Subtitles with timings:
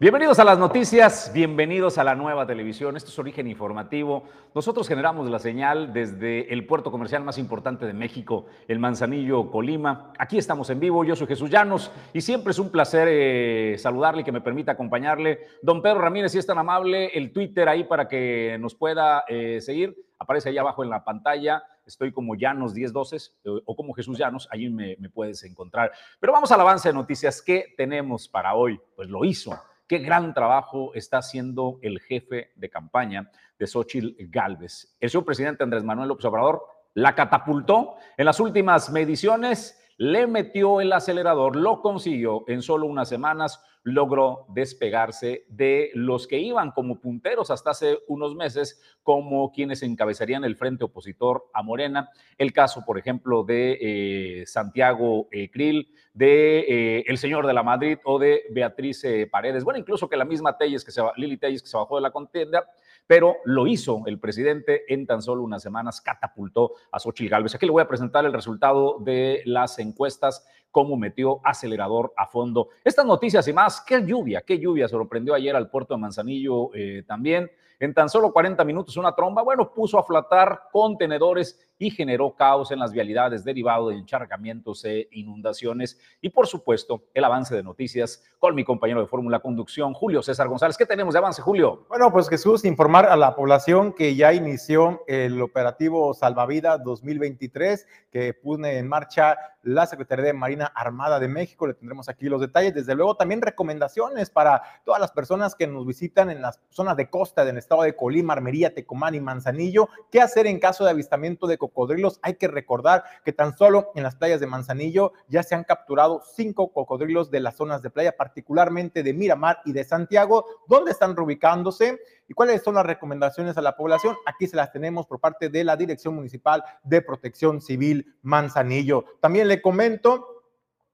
[0.00, 2.96] Bienvenidos a las noticias, bienvenidos a la nueva televisión.
[2.96, 4.22] Esto es Origen Informativo.
[4.54, 10.12] Nosotros generamos la señal desde el puerto comercial más importante de México, el Manzanillo, Colima.
[10.16, 14.20] Aquí estamos en vivo, yo soy Jesús Llanos y siempre es un placer eh, saludarle
[14.20, 15.40] y que me permita acompañarle.
[15.62, 19.60] Don Pedro Ramírez, si es tan amable, el Twitter ahí para que nos pueda eh,
[19.60, 21.64] seguir, aparece ahí abajo en la pantalla.
[21.84, 23.20] Estoy como Llanos 1012 eh,
[23.64, 25.90] o como Jesús Llanos, allí me, me puedes encontrar.
[26.20, 27.42] Pero vamos al avance de noticias.
[27.42, 28.80] ¿Qué tenemos para hoy?
[28.94, 29.58] Pues lo hizo
[29.88, 34.94] qué gran trabajo está haciendo el jefe de campaña de Xochitl Galvez.
[35.00, 36.62] El señor presidente Andrés Manuel López Obrador
[36.94, 43.08] la catapultó en las últimas mediciones, le metió el acelerador, lo consiguió en solo unas
[43.08, 49.82] semanas, logró despegarse de los que iban como punteros hasta hace unos meses, como quienes
[49.82, 52.10] encabezarían el frente opositor a Morena.
[52.36, 57.64] El caso, por ejemplo, de eh, Santiago eh, Krill, de eh, el señor de la
[57.64, 59.64] Madrid o de Beatriz Paredes.
[59.64, 62.12] Bueno, incluso que la misma Telles, que se, Lili Telles, que se bajó de la
[62.12, 62.64] contienda,
[63.08, 67.54] pero lo hizo el presidente en tan solo unas semanas, catapultó a Xochitl Gálvez.
[67.54, 72.68] Aquí le voy a presentar el resultado de las encuestas cómo metió acelerador a fondo.
[72.84, 77.02] Estas noticias y más, qué lluvia, qué lluvia sorprendió ayer al puerto de Manzanillo eh,
[77.06, 77.50] también.
[77.80, 82.70] En tan solo 40 minutos una tromba, bueno, puso a flotar contenedores y generó caos
[82.70, 85.98] en las vialidades derivado de encharcamientos e inundaciones.
[86.20, 90.48] Y por supuesto, el avance de noticias con mi compañero de Fórmula Conducción, Julio César
[90.48, 90.76] González.
[90.76, 91.86] ¿Qué tenemos de avance, Julio?
[91.88, 98.34] Bueno, pues Jesús, informar a la población que ya inició el operativo Salvavida 2023 que
[98.34, 101.66] pone en marcha la Secretaría de Marina Armada de México.
[101.66, 102.74] Le tendremos aquí los detalles.
[102.74, 107.10] Desde luego, también recomendaciones para todas las personas que nos visitan en las zonas de
[107.10, 109.88] costa del estado de Colima, Armería, Tecomán y Manzanillo.
[110.10, 112.18] ¿Qué hacer en caso de avistamiento de cocodrilos.
[112.22, 116.22] Hay que recordar que tan solo en las playas de Manzanillo ya se han capturado
[116.34, 120.44] cinco cocodrilos de las zonas de playa, particularmente de Miramar y de Santiago.
[120.66, 121.98] ¿Dónde están reubicándose?
[122.28, 124.16] ¿Y cuáles son las recomendaciones a la población?
[124.26, 129.04] Aquí se las tenemos por parte de la Dirección Municipal de Protección Civil Manzanillo.
[129.20, 130.38] También le comento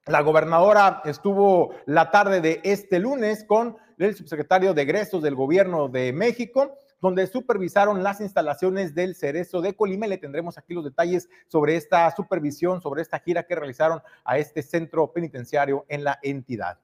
[0.06, 5.88] la gobernadora estuvo la tarde de este lunes con el subsecretario de egresos del gobierno
[5.88, 10.06] de México donde supervisaron las instalaciones del Cerezo de Colima.
[10.06, 14.62] le tendremos aquí los detalles sobre esta supervisión, sobre esta gira que realizaron a este
[14.62, 16.80] centro penitenciario en la entidad.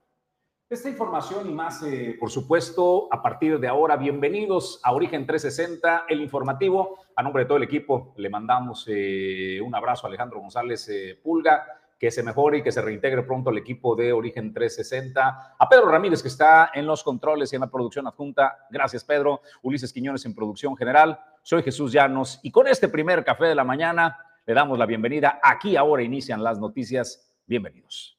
[0.68, 6.04] Esta información y más, eh, por supuesto, a partir de ahora, bienvenidos a Origen 360,
[6.06, 6.98] el informativo.
[7.16, 11.18] A nombre de todo el equipo, le mandamos eh, un abrazo a Alejandro González eh,
[11.22, 15.56] Pulga que se mejore y que se reintegre pronto al equipo de Origen 360.
[15.58, 18.56] A Pedro Ramírez, que está en los controles y en la producción adjunta.
[18.70, 19.42] Gracias, Pedro.
[19.60, 21.20] Ulises Quiñones en producción general.
[21.42, 24.16] Soy Jesús Llanos y con este primer café de la mañana
[24.46, 25.40] le damos la bienvenida.
[25.42, 27.30] Aquí ahora inician las noticias.
[27.46, 28.18] Bienvenidos.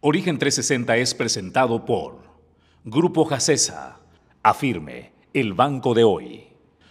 [0.00, 2.18] Origen 360 es presentado por
[2.82, 4.00] Grupo Jacesa,
[4.42, 6.48] Afirme, el banco de hoy.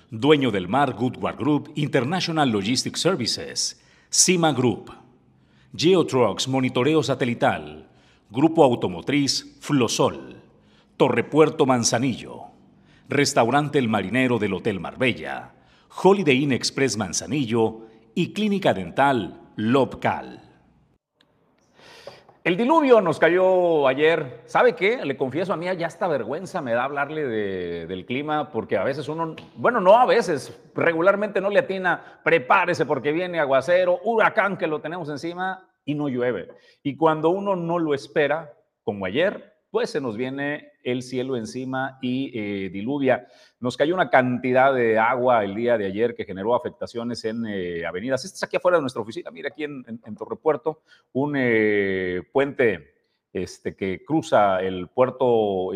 [0.09, 5.04] Dueño del mar Goodward Group International Logistics Services, Cima Group.
[5.77, 7.85] Geotrucks Monitoreo Satelital,
[8.29, 10.41] Grupo Automotriz Flosol,
[10.95, 12.43] Torrepuerto Manzanillo,
[13.09, 15.53] Restaurante El Marinero del Hotel Marbella,
[16.01, 20.44] Holiday Inn Express Manzanillo y Clínica Dental Lobcal.
[22.45, 24.43] El diluvio nos cayó ayer.
[24.45, 25.03] ¿Sabe qué?
[25.03, 27.25] Le confieso a mí, ya esta vergüenza me da hablarle
[27.87, 32.85] del clima, porque a veces uno, bueno, no a veces, regularmente no le atina, prepárese
[32.85, 36.49] porque viene aguacero, huracán que lo tenemos encima y no llueve.
[36.83, 41.97] Y cuando uno no lo espera, como ayer, pues se nos viene el cielo encima
[42.01, 43.27] y eh, diluvia.
[43.59, 47.85] Nos cayó una cantidad de agua el día de ayer que generó afectaciones en eh,
[47.85, 48.23] avenidas.
[48.23, 52.93] Esta es aquí afuera de nuestra oficina, mira aquí en, Torrepuerto, un eh, puente
[53.33, 55.71] este, que cruza el puerto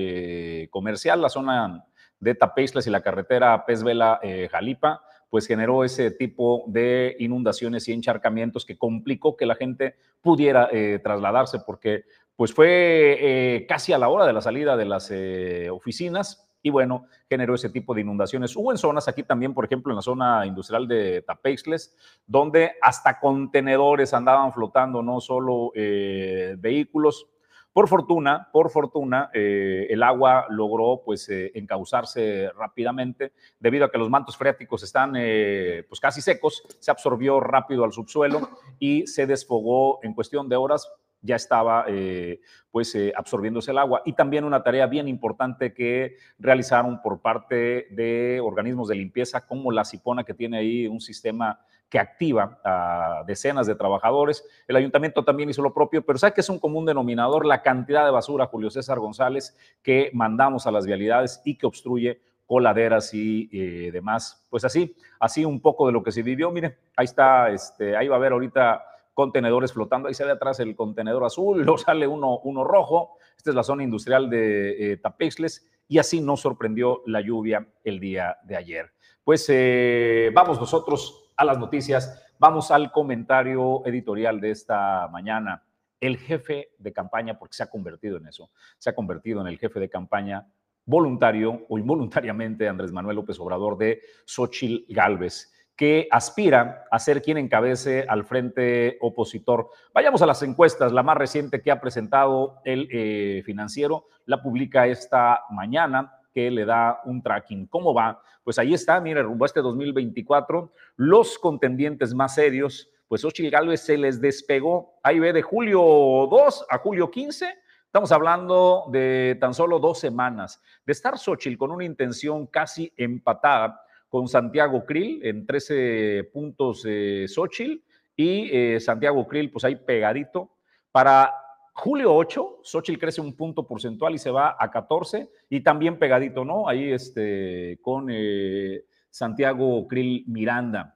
[0.69, 1.85] comercial, la zona
[2.19, 4.21] de Tapeislas y la carretera Pez Vela
[4.51, 10.69] Jalipa, pues generó ese tipo de inundaciones y encharcamientos que complicó que la gente pudiera
[11.03, 12.05] trasladarse porque
[12.39, 16.69] pues fue eh, casi a la hora de la salida de las eh, oficinas y
[16.69, 18.55] bueno, generó ese tipo de inundaciones.
[18.55, 23.19] Hubo en zonas aquí también, por ejemplo, en la zona industrial de Tapexles, donde hasta
[23.19, 27.27] contenedores andaban flotando, no solo eh, vehículos.
[27.73, 34.35] Por fortuna, por fortuna, el agua logró pues encauzarse rápidamente debido a que los mantos
[34.37, 38.49] freáticos están pues casi secos, se absorbió rápido al subsuelo
[38.79, 40.89] y se desfogó en cuestión de horas
[41.21, 44.01] ya estaba eh, pues eh, absorbiéndose el agua.
[44.05, 49.71] Y también una tarea bien importante que realizaron por parte de organismos de limpieza como
[49.71, 54.45] la Cipona, que tiene ahí un sistema que activa a decenas de trabajadores.
[54.67, 57.45] El ayuntamiento también hizo lo propio, pero ¿sabe que es un común denominador?
[57.45, 62.21] La cantidad de basura, Julio César González, que mandamos a las vialidades y que obstruye
[62.45, 64.45] coladeras y eh, demás.
[64.49, 66.51] Pues así, así un poco de lo que se vivió.
[66.51, 68.83] Miren, ahí está, este, ahí va a haber ahorita
[69.19, 70.07] contenedores flotando.
[70.07, 73.17] Ahí se ve atrás el contenedor azul, luego sale uno, uno rojo.
[73.35, 77.99] Esta es la zona industrial de eh, Tapexles y así nos sorprendió la lluvia el
[77.99, 78.93] día de ayer.
[79.25, 85.65] Pues eh, vamos nosotros a las noticias, vamos al comentario editorial de esta mañana.
[85.99, 89.59] El jefe de campaña, porque se ha convertido en eso, se ha convertido en el
[89.59, 90.47] jefe de campaña
[90.85, 97.37] voluntario o involuntariamente Andrés Manuel López Obrador de Xochil Gálvez que aspira a ser quien
[97.37, 99.69] encabece al frente opositor.
[99.93, 104.87] Vayamos a las encuestas, la más reciente que ha presentado el eh, financiero, la publica
[104.87, 107.67] esta mañana, que le da un tracking.
[107.67, 108.21] ¿Cómo va?
[108.43, 113.79] Pues ahí está, mire, rumbo a este 2024, los contendientes más serios, pues Ochil Gálvez
[113.79, 117.45] se les despegó, ahí ve, de julio 2 a julio 15,
[117.85, 123.81] Estamos hablando de tan solo dos semanas, de estar Xochitl con una intención casi empatada
[124.09, 127.81] con Santiago Krill en 13 puntos eh, Xochitl
[128.15, 130.57] y eh, Santiago Krill pues ahí pegadito.
[130.91, 131.33] Para
[131.73, 136.43] julio 8, Xochitl crece un punto porcentual y se va a 14 y también pegadito,
[136.43, 136.67] ¿no?
[136.67, 140.95] Ahí este, con eh, Santiago Krill Miranda.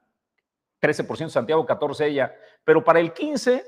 [0.82, 2.36] 13% Santiago, 14 ella.
[2.66, 3.64] Pero para el 15,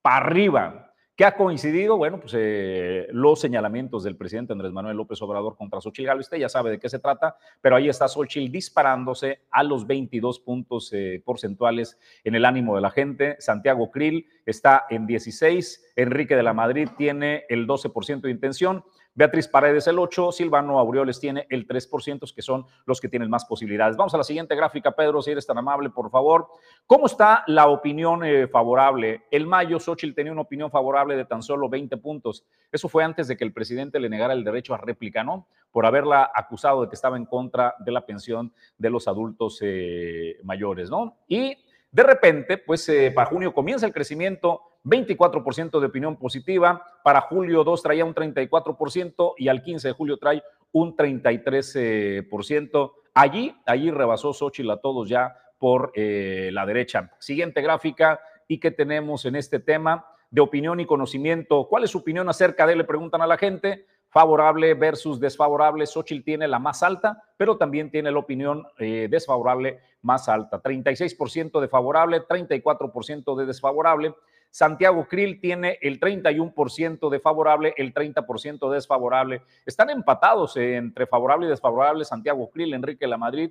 [0.00, 0.91] para arriba.
[1.14, 1.98] ¿Qué ha coincidido?
[1.98, 6.48] Bueno, pues eh, los señalamientos del presidente Andrés Manuel López Obrador contra Xochitl usted ya
[6.48, 11.22] sabe de qué se trata, pero ahí está Xochitl disparándose a los 22 puntos eh,
[11.22, 13.36] porcentuales en el ánimo de la gente.
[13.40, 18.82] Santiago Krill está en 16, Enrique de la Madrid tiene el 12% de intención.
[19.14, 23.44] Beatriz Paredes el 8, Silvano Aureoles tiene el 3%, que son los que tienen más
[23.44, 23.96] posibilidades.
[23.96, 26.48] Vamos a la siguiente gráfica, Pedro, si eres tan amable, por favor.
[26.86, 29.24] ¿Cómo está la opinión eh, favorable?
[29.30, 32.46] El mayo, Xochitl tenía una opinión favorable de tan solo 20 puntos.
[32.70, 35.46] Eso fue antes de que el presidente le negara el derecho a réplica, ¿no?
[35.70, 40.38] Por haberla acusado de que estaba en contra de la pensión de los adultos eh,
[40.42, 41.18] mayores, ¿no?
[41.28, 41.54] Y
[41.90, 47.64] de repente, pues eh, para junio comienza el crecimiento 24% de opinión positiva, para julio
[47.64, 50.42] 2 traía un 34% y al 15 de julio trae
[50.72, 52.92] un 33%.
[53.14, 57.12] Allí, allí rebasó Xochitl a todos ya por eh, la derecha.
[57.18, 60.06] Siguiente gráfica, ¿y qué tenemos en este tema?
[60.30, 61.68] De opinión y conocimiento.
[61.68, 62.74] ¿Cuál es su opinión acerca de?
[62.74, 63.86] Le preguntan a la gente.
[64.08, 65.86] Favorable versus desfavorable.
[65.86, 70.60] Xochitl tiene la más alta, pero también tiene la opinión eh, desfavorable más alta.
[70.62, 74.14] 36% de favorable, 34% de desfavorable.
[74.52, 79.40] Santiago Krill tiene el 31% de favorable, el 30% desfavorable.
[79.64, 83.50] Están empatados entre favorable y desfavorable Santiago Krill, Enrique La Madrid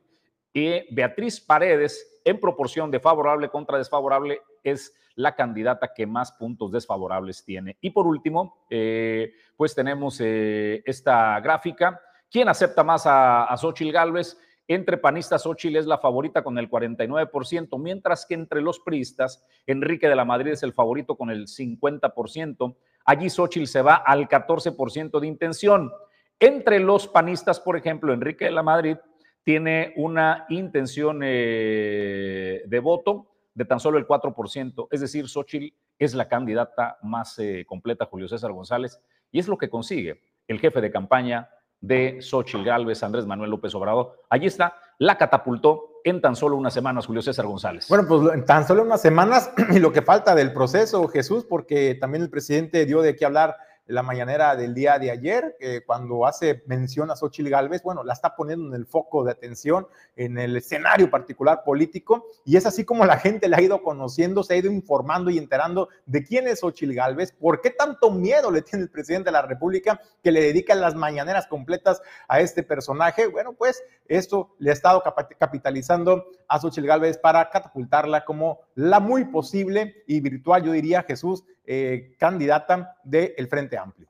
[0.54, 6.72] y Beatriz Paredes en proporción de favorable contra desfavorable es la candidata que más puntos
[6.72, 7.78] desfavorables tiene.
[7.82, 12.00] Y por último, eh, pues tenemos eh, esta gráfica.
[12.30, 13.58] ¿Quién acepta más a, a
[13.92, 14.38] Gálvez?
[14.74, 20.08] Entre panistas, Xochitl es la favorita con el 49%, mientras que entre los priistas, Enrique
[20.08, 22.76] de la Madrid es el favorito con el 50%.
[23.04, 25.92] Allí Xochitl se va al 14% de intención.
[26.40, 28.96] Entre los panistas, por ejemplo, Enrique de la Madrid
[29.44, 36.14] tiene una intención eh, de voto de tan solo el 4%, es decir, Xochitl es
[36.14, 39.02] la candidata más eh, completa, Julio César González,
[39.34, 41.50] y es lo que consigue el jefe de campaña
[41.82, 44.22] de Xochitl Galvez, Andrés Manuel López Obrador.
[44.30, 47.88] Allí está, la catapultó en tan solo unas semanas, Julio César González.
[47.90, 51.96] Bueno, pues en tan solo unas semanas y lo que falta del proceso, Jesús, porque
[52.00, 53.58] también el presidente dio de qué hablar
[53.92, 58.36] la mañanera del día de ayer, cuando hace mención a Xochitl Galvez, bueno, la está
[58.36, 63.06] poniendo en el foco de atención, en el escenario particular político, y es así como
[63.06, 66.62] la gente la ha ido conociendo, se ha ido informando y enterando de quién es
[66.62, 70.42] Xochitl Galvez, por qué tanto miedo le tiene el presidente de la República que le
[70.42, 73.28] dedica las mañaneras completas a este personaje.
[73.28, 75.04] Bueno, pues esto le ha estado
[75.38, 81.44] capitalizando a Xochitl Galvez para catapultarla como la muy posible y virtual, yo diría, Jesús,
[81.64, 84.10] eh, candidata del Frente Amplio.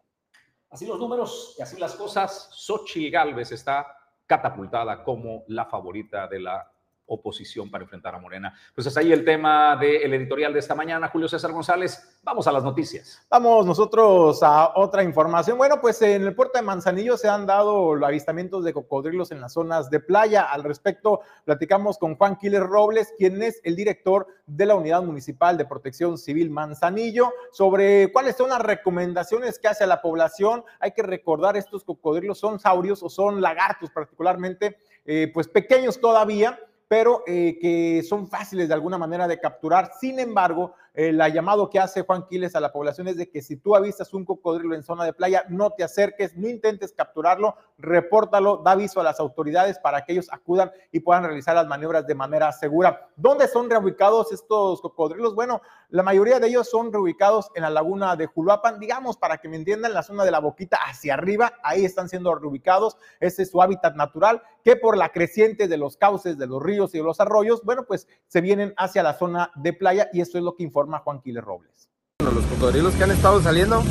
[0.70, 3.94] Así los números y así las cosas, Xochitl Galvez está
[4.26, 6.71] catapultada como la favorita de la
[7.14, 8.54] oposición para enfrentar a Morena.
[8.74, 11.10] Pues es ahí el tema del editorial de esta mañana.
[11.10, 13.26] Julio César González, vamos a las noticias.
[13.30, 15.58] Vamos nosotros a otra información.
[15.58, 19.54] Bueno, pues en el puerto de Manzanillo se han dado avistamientos de cocodrilos en las
[19.54, 20.44] zonas de playa.
[20.44, 25.58] Al respecto, platicamos con Juan Quiles Robles, quien es el director de la Unidad Municipal
[25.58, 30.64] de Protección Civil Manzanillo, sobre cuáles son las recomendaciones que hace a la población.
[30.80, 36.58] Hay que recordar, estos cocodrilos son saurios o son lagartos particularmente, eh, pues pequeños todavía
[36.92, 39.92] pero eh, que son fáciles de alguna manera de capturar.
[39.98, 43.56] Sin embargo, el llamado que hace Juan Quiles a la población es de que si
[43.56, 48.58] tú avistas un cocodrilo en zona de playa, no te acerques, no intentes capturarlo, repórtalo,
[48.58, 52.16] da aviso a las autoridades para que ellos acudan y puedan realizar las maniobras de
[52.16, 53.10] manera segura.
[53.16, 55.34] ¿Dónde son reubicados estos cocodrilos?
[55.34, 59.48] Bueno, la mayoría de ellos son reubicados en la laguna de Juluapan, digamos, para que
[59.48, 63.52] me entiendan, la zona de la boquita hacia arriba, ahí están siendo reubicados, ese es
[63.52, 67.04] su hábitat natural, que por la creciente de los cauces, de los ríos y de
[67.04, 70.56] los arroyos, bueno, pues se vienen hacia la zona de playa y esto es lo
[70.56, 71.90] que informa Juan Quiles Robles.
[72.20, 73.84] los cocodrilos que han estado saliendo,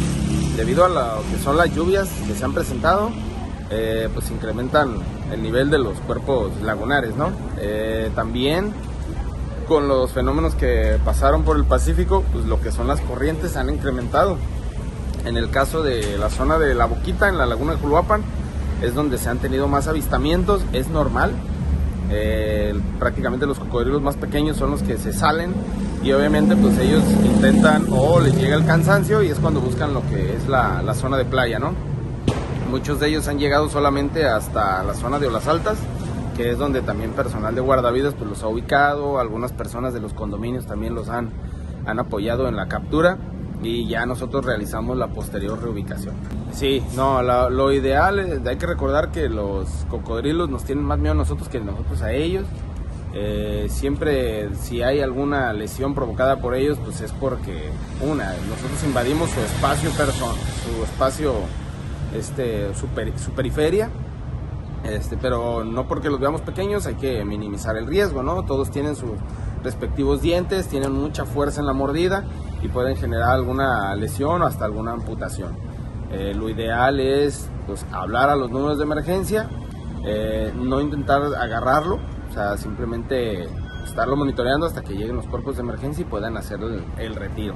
[0.56, 3.10] debido a lo que son las lluvias que se han presentado,
[3.70, 4.96] eh, pues incrementan
[5.32, 7.32] el nivel de los cuerpos lagunares, ¿no?
[7.58, 8.72] Eh, también
[9.68, 13.70] con los fenómenos que pasaron por el Pacífico, pues lo que son las corrientes han
[13.70, 14.36] incrementado.
[15.24, 18.22] En el caso de la zona de La Boquita, en la laguna de Juluapan,
[18.82, 21.32] es donde se han tenido más avistamientos, es normal.
[22.10, 25.54] Eh, prácticamente los cocodrilos más pequeños son los que se salen
[26.02, 30.02] y obviamente pues ellos intentan o les llega el cansancio y es cuando buscan lo
[30.08, 31.74] que es la, la, zona de playa, ¿no?
[32.70, 35.78] Muchos de ellos han llegado solamente hasta la zona de Olas Altas,
[36.36, 40.14] que es donde también personal de guardavidas pues los ha ubicado, algunas personas de los
[40.14, 41.30] condominios también los han,
[41.84, 43.18] han apoyado en la captura
[43.62, 46.14] y ya nosotros realizamos la posterior reubicación.
[46.52, 51.12] Sí, no, lo ideal, es, hay que recordar que los cocodrilos nos tienen más miedo
[51.12, 52.46] a nosotros que nosotros a ellos
[53.12, 59.30] eh, siempre si hay alguna lesión provocada por ellos, pues es porque una, nosotros invadimos
[59.30, 61.34] su espacio person, su espacio,
[62.14, 62.86] este, su,
[63.22, 63.90] su, periferia,
[64.84, 68.44] este, pero no porque los veamos pequeños hay que minimizar el riesgo, ¿no?
[68.44, 69.10] Todos tienen sus
[69.62, 72.24] respectivos dientes, tienen mucha fuerza en la mordida
[72.62, 75.56] y pueden generar alguna lesión o hasta alguna amputación.
[76.12, 79.48] Eh, lo ideal es pues, hablar a los números de emergencia,
[80.04, 81.98] eh, no intentar agarrarlo,
[82.30, 83.48] o sea, simplemente
[83.84, 86.60] estarlo monitoreando hasta que lleguen los cuerpos de emergencia y puedan hacer
[86.98, 87.54] el, retiro.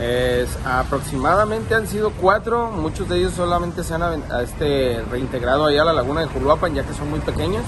[0.00, 5.84] Es, aproximadamente han sido cuatro, muchos de ellos solamente se han este, reintegrado allá a
[5.86, 7.62] la laguna de Juluapan ya que son muy pequeños.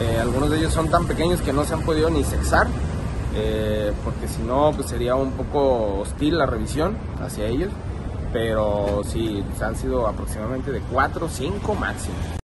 [0.00, 2.66] Eh, algunos de ellos son tan pequeños que no se han podido ni sexar,
[3.34, 7.70] eh, porque si no pues sería un poco hostil la revisión hacia ellos.
[8.32, 12.39] Pero sí, han sido aproximadamente de cuatro, cinco máximo.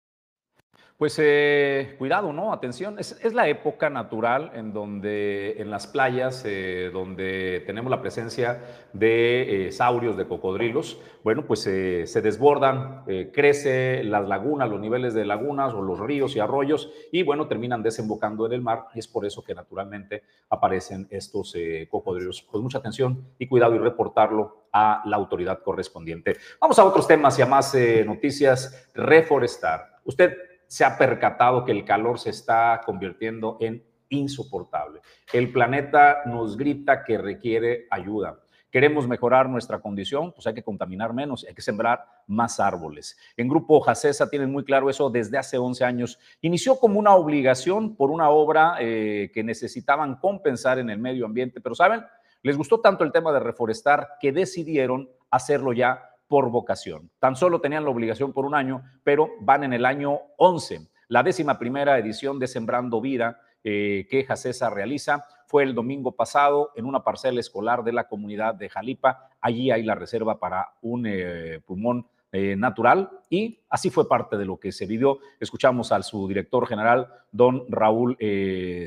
[1.02, 2.52] Pues eh, cuidado, ¿no?
[2.52, 8.62] Atención, es, la época natural en donde en las playas, eh, donde tenemos la presencia
[8.92, 15.25] de eh, saurios, de cocodrilos, bueno, pues se desbordan, crece las lagunas, los niveles de
[15.25, 19.09] lagunas o los ríos y arroyos y bueno, terminan desembocando en el mar y es
[19.09, 21.56] por eso que naturalmente aparecen estos
[21.90, 22.47] cocodrilos.
[22.49, 26.37] Pues mucha atención y cuidado y reportarlo a la autoridad correspondiente.
[26.61, 28.88] Vamos a otros temas y a más noticias.
[28.94, 29.99] Reforestar.
[30.04, 35.02] Usted se ha percatado que el calor se está convirtiendo en insoportable.
[35.31, 38.41] El planeta nos grita que requiere ayuda.
[38.71, 43.19] Queremos mejorar nuestra condición, pues hay que contaminar menos, hay que sembrar más árboles.
[43.37, 46.19] En Grupo Jacesa tienen muy claro eso desde hace 11 años.
[46.41, 51.61] Inició como una obligación por una obra eh, que necesitaban compensar en el medio ambiente,
[51.61, 52.02] pero ¿saben?
[52.43, 57.11] Les gustó tanto el tema de reforestar que decidieron hacerlo ya por vocación.
[57.19, 60.89] Tan solo tenían la obligación por un año, pero van en el año 11.
[61.09, 66.71] La décima primera edición de Sembrando Vida eh, que Jacesa realiza fue el domingo pasado
[66.75, 69.29] en una parcela escolar de la comunidad de Jalipa.
[69.43, 74.47] Allí hay la reserva para un eh, pulmón eh, natural y así fue parte de
[74.47, 75.19] lo que se vivió.
[75.39, 78.17] Escuchamos al su director general, don Raúl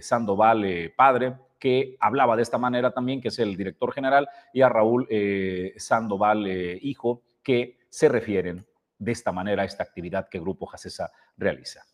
[0.02, 4.70] Sandoval, padre, que hablaba de esta manera también, que es el director general, y a
[4.70, 5.08] Raúl
[5.78, 6.48] Sandoval,
[6.82, 8.66] hijo, que se refieren
[8.98, 11.86] de esta manera a esta actividad que Grupo Jacesa realiza.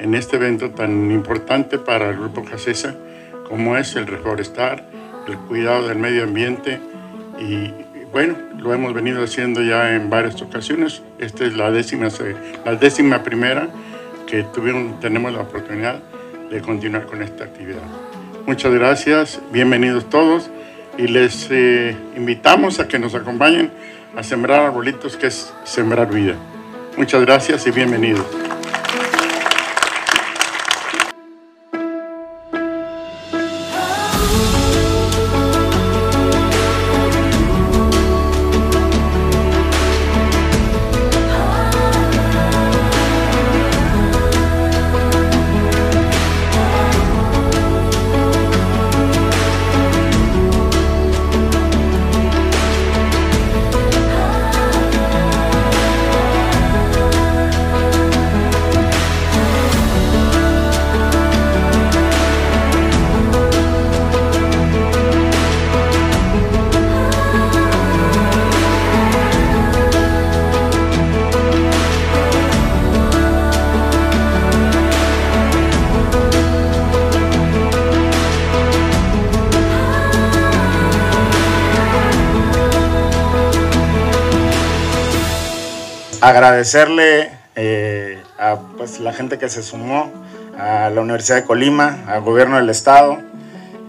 [0.00, 2.96] En este evento tan importante para el Grupo Jacesa
[3.48, 4.88] como es el reforestar,
[5.28, 6.80] el cuidado del medio ambiente
[7.38, 7.72] y
[8.12, 11.02] bueno, lo hemos venido haciendo ya en varias ocasiones.
[11.18, 12.08] Esta es la décima,
[12.64, 13.68] la décima primera
[14.26, 16.00] que tuvieron, tenemos la oportunidad
[16.50, 17.82] de continuar con esta actividad.
[18.46, 20.50] Muchas gracias, bienvenidos todos
[20.98, 23.70] y les eh, invitamos a que nos acompañen
[24.16, 26.36] a sembrar arbolitos, que es sembrar vida.
[26.96, 28.24] Muchas gracias y bienvenidos.
[86.64, 90.10] Agradecerle eh, a pues, la gente que se sumó,
[90.58, 93.18] a la Universidad de Colima, al gobierno del estado,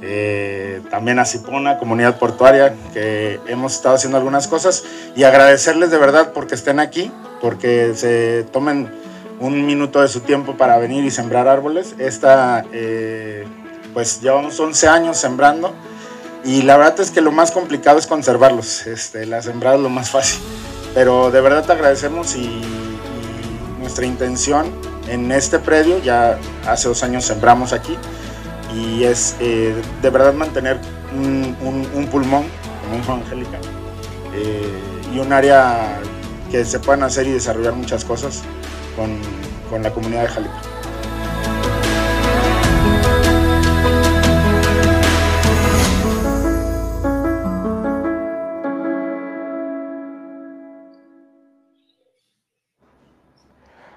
[0.02, 4.84] eh, también a Cipona, comunidad portuaria, que hemos estado haciendo algunas cosas
[5.16, 8.92] y agradecerles de verdad porque estén aquí, porque se tomen
[9.40, 11.96] un minuto de su tiempo para venir y sembrar árboles.
[11.98, 13.48] Esta, eh,
[13.94, 15.74] pues llevamos 11 años sembrando
[16.44, 19.90] y la verdad es que lo más complicado es conservarlos, este, la sembrada es lo
[19.90, 20.42] más fácil.
[20.96, 22.62] Pero de verdad te agradecemos y,
[23.80, 24.66] nuestra intención
[25.08, 27.96] en este predio, ya hace dos años sembramos aquí,
[28.74, 30.80] y es eh, de verdad mantener
[31.14, 32.46] un, pulmón,
[32.82, 33.60] como dijo Angélica,
[34.34, 34.82] eh,
[35.14, 36.00] y un área
[36.50, 38.42] que se puedan hacer y desarrollar muchas cosas
[38.96, 39.20] con,
[39.70, 40.75] con la comunidad de Jalipa.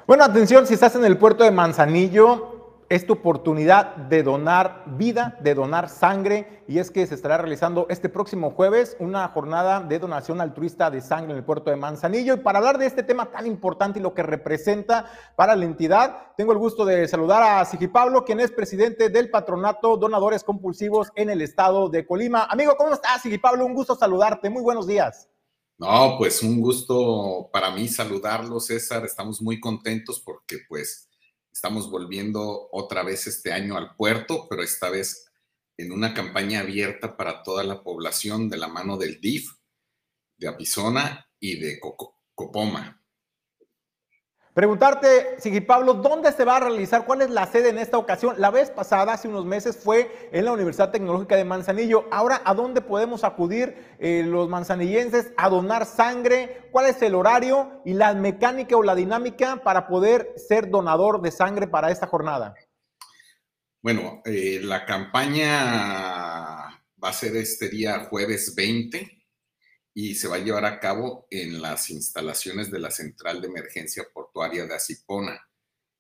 [0.08, 5.36] Bueno, atención, si estás en el puerto de Manzanillo, es tu oportunidad de donar vida,
[5.42, 9.98] de donar sangre, y es que se estará realizando este próximo jueves una jornada de
[9.98, 12.32] donación altruista de sangre en el puerto de Manzanillo.
[12.32, 15.04] Y para hablar de este tema tan importante y lo que representa
[15.36, 19.28] para la entidad, tengo el gusto de saludar a Sigi Pablo, quien es presidente del
[19.28, 22.44] patronato Donadores Compulsivos en el estado de Colima.
[22.44, 23.66] Amigo, ¿cómo estás, Sigi Pablo?
[23.66, 24.48] Un gusto saludarte.
[24.48, 25.28] Muy buenos días.
[25.78, 29.04] No, pues un gusto para mí saludarlo, César.
[29.04, 31.08] Estamos muy contentos porque pues
[31.52, 35.30] estamos volviendo otra vez este año al puerto, pero esta vez
[35.76, 39.52] en una campaña abierta para toda la población de la mano del DIF,
[40.36, 41.78] de Apizona y de
[42.34, 42.97] Copoma.
[44.58, 47.06] Preguntarte, Sigui Pablo, ¿dónde se va a realizar?
[47.06, 48.34] ¿Cuál es la sede en esta ocasión?
[48.38, 52.08] La vez pasada, hace unos meses, fue en la Universidad Tecnológica de Manzanillo.
[52.10, 56.68] Ahora, ¿a dónde podemos acudir eh, los manzanillenses a donar sangre?
[56.72, 61.30] ¿Cuál es el horario y la mecánica o la dinámica para poder ser donador de
[61.30, 62.56] sangre para esta jornada?
[63.80, 65.54] Bueno, eh, la campaña
[67.00, 69.17] va a ser este día jueves 20
[70.00, 74.06] y se va a llevar a cabo en las instalaciones de la Central de Emergencia
[74.14, 75.36] Portuaria de Asipona.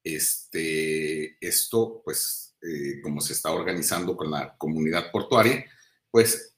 [0.04, 5.64] Este, esto, pues, eh, como se está organizando con la comunidad portuaria,
[6.12, 6.54] pues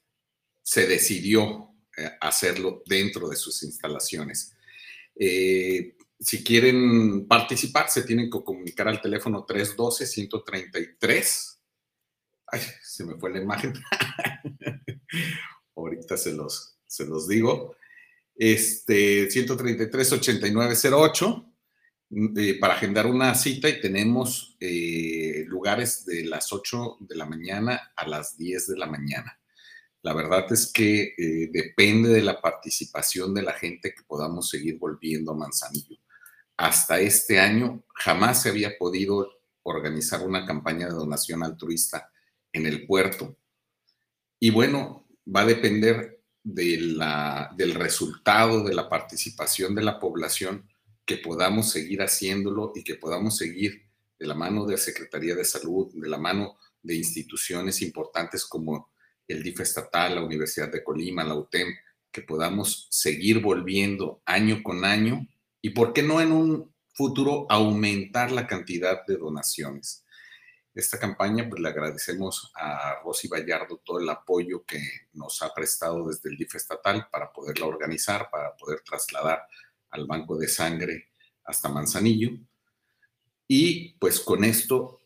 [0.61, 4.55] se decidió eh, hacerlo dentro de sus instalaciones.
[5.15, 11.57] Eh, si quieren participar, se tienen que comunicar al teléfono 312-133.
[12.45, 13.73] Ay, se me fue la imagen.
[15.75, 17.75] Ahorita se los, se los digo.
[18.35, 21.53] Este, 133-8908
[22.37, 27.93] eh, para agendar una cita y tenemos eh, lugares de las 8 de la mañana
[27.95, 29.39] a las 10 de la mañana.
[30.01, 34.77] La verdad es que eh, depende de la participación de la gente que podamos seguir
[34.77, 35.97] volviendo a Manzanillo.
[36.57, 39.29] Hasta este año jamás se había podido
[39.63, 42.11] organizar una campaña de donación altruista
[42.51, 43.37] en el puerto.
[44.39, 50.67] Y bueno, va a depender del resultado de la participación de la población,
[51.05, 53.83] que podamos seguir haciéndolo y que podamos seguir
[54.17, 58.91] de la mano de la Secretaría de Salud, de la mano de instituciones importantes como
[59.27, 61.69] el DIF estatal, la Universidad de Colima, la UTEM,
[62.11, 65.27] que podamos seguir volviendo año con año
[65.61, 70.00] y, ¿por qué no en un futuro aumentar la cantidad de donaciones?
[70.73, 74.81] Esta campaña, pues le agradecemos a Rosy Vallardo todo el apoyo que
[75.13, 79.47] nos ha prestado desde el DIF estatal para poderla organizar, para poder trasladar
[79.89, 81.09] al Banco de Sangre
[81.43, 82.29] hasta Manzanillo.
[83.47, 85.01] Y pues con esto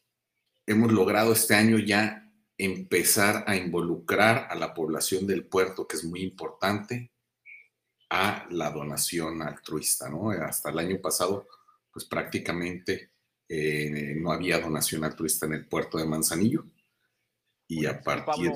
[0.67, 6.03] hemos logrado este año ya empezar a involucrar a la población del puerto, que es
[6.03, 7.11] muy importante,
[8.09, 10.29] a la donación altruista, ¿no?
[10.29, 11.47] Hasta el año pasado,
[11.91, 13.14] pues prácticamente
[13.47, 16.65] eh, no había donación altruista en el puerto de Manzanillo.
[17.67, 18.53] Y a partir...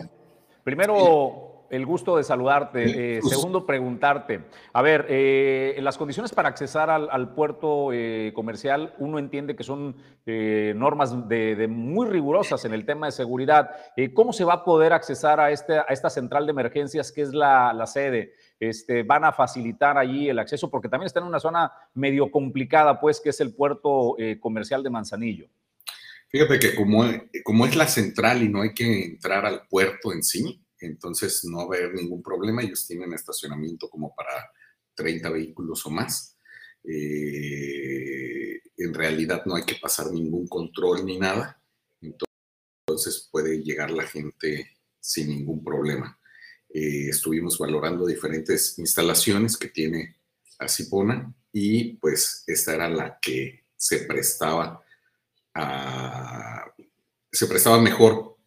[0.64, 3.18] primero, el gusto de saludarte.
[3.18, 4.46] Eh, segundo, preguntarte.
[4.74, 7.90] A ver, eh, las condiciones para accesar al, puerto
[8.34, 13.72] comercial, uno entiende que son normas de, muy rigurosas en el tema de seguridad.
[14.14, 17.34] ¿Cómo se va a poder accesar a, este, a esta central de emergencias que es
[17.34, 18.34] la, la sede?
[18.60, 23.00] este, van a facilitar allí el acceso, porque también está en una zona medio complicada,
[23.00, 25.48] pues, que es el puerto eh, comercial de Manzanillo.
[26.30, 27.06] Fíjate que como,
[27.44, 31.68] como es la central y no hay que entrar al puerto en sí, entonces no
[31.68, 32.62] va a haber ningún problema.
[32.62, 34.52] Ellos tienen estacionamiento como para
[34.96, 36.38] 30 vehículos o más.
[36.84, 41.62] Eh, en realidad no hay que pasar ningún control ni nada.
[42.02, 46.20] Entonces puede llegar la gente sin ningún problema.
[46.70, 50.18] Eh, estuvimos valorando diferentes instalaciones que tiene
[50.60, 54.84] Asipona y pues esta era la que se prestaba
[57.32, 58.38] se prestaba mejor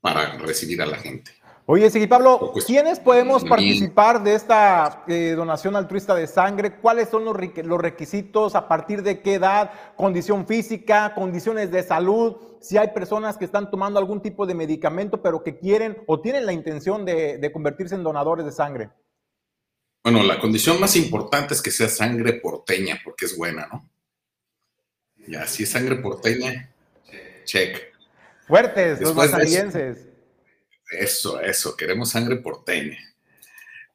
[0.00, 1.32] para recibir a la gente.
[1.70, 6.76] Oye, Sigui Pablo, ¿quiénes podemos participar de esta eh, donación altruista de sangre?
[6.76, 8.54] ¿Cuáles son los, los, requisitos?
[8.54, 9.70] ¿A partir de qué edad?
[9.94, 11.12] ¿Condición física?
[11.14, 12.36] ¿Condiciones de salud?
[12.62, 16.46] Si hay personas que están tomando algún tipo de medicamento, pero que quieren o tienen
[16.46, 18.88] la intención de, de convertirse en donadores de sangre.
[20.02, 23.86] Bueno, la condición más importante es que sea sangre porteña, porque es buena, ¿no?
[25.26, 26.72] Ya, si es sangre porteña,
[27.44, 27.92] check.
[28.46, 30.07] Fuertes, los masalienses.
[30.90, 32.98] Eso, eso, queremos sangre porteña.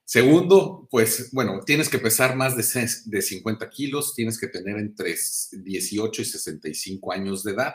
[0.06, 5.15] Segundo, pues bueno, tienes que pesar más de, de 50 kilos, tienes que tener entre
[5.51, 7.73] 18 y 65 años de edad.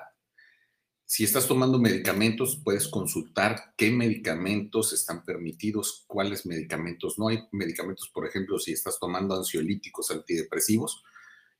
[1.05, 7.29] Si estás tomando medicamentos, puedes consultar qué medicamentos están permitidos, cuáles medicamentos no.
[7.29, 11.03] Hay medicamentos, por ejemplo, si estás tomando ansiolíticos, antidepresivos,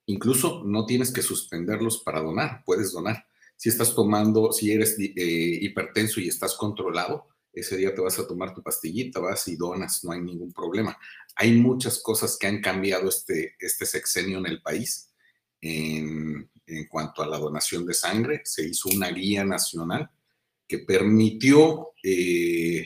[0.05, 3.27] incluso no tienes que suspenderlos para donar, puedes donar.
[3.57, 8.27] Si estás tomando, si eres eh, hipertenso y estás controlado, ese día te vas a
[8.27, 10.97] tomar tu pastillita, vas y donas, no hay ningún problema.
[11.37, 15.13] Hay muchas cosas que han cambiado este, este sexenio en el país
[15.61, 16.51] en,
[16.89, 18.43] cuanto a la donación de sangre.
[18.45, 20.11] Se hizo una guía nacional
[20.67, 22.85] que permitió, eh,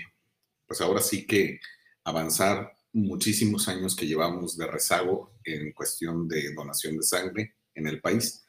[0.66, 1.60] pues ahora sí que
[2.04, 8.00] avanzar muchísimos años que llevamos de rezago en cuestión de donación de sangre en el
[8.00, 8.44] país.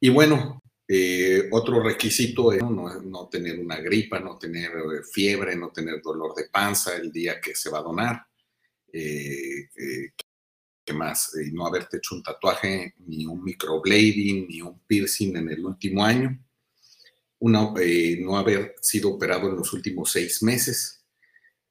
[0.00, 5.70] Y bueno, eh, otro requisito es no, tener una gripa, no tener eh, fiebre, no
[5.70, 8.26] tener dolor de panza el día que se va a donar.
[8.92, 9.68] Eh,
[10.84, 11.32] ¿Qué más?
[11.52, 16.38] no haberte hecho un tatuaje, ni un microblading, ni un piercing en el último año.
[17.40, 21.04] no haber sido operado en los últimos seis meses.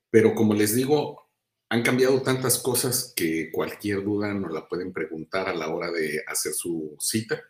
[0.09, 1.29] Pero como les digo,
[1.69, 6.23] han cambiado tantas cosas que cualquier duda nos la pueden preguntar a la hora de
[6.27, 7.41] hacer su cita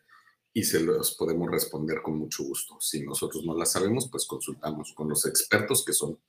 [0.53, 2.77] y se los podemos responder con mucho gusto.
[2.79, 6.19] Si nosotros no la sabemos, pues consultamos con los expertos que son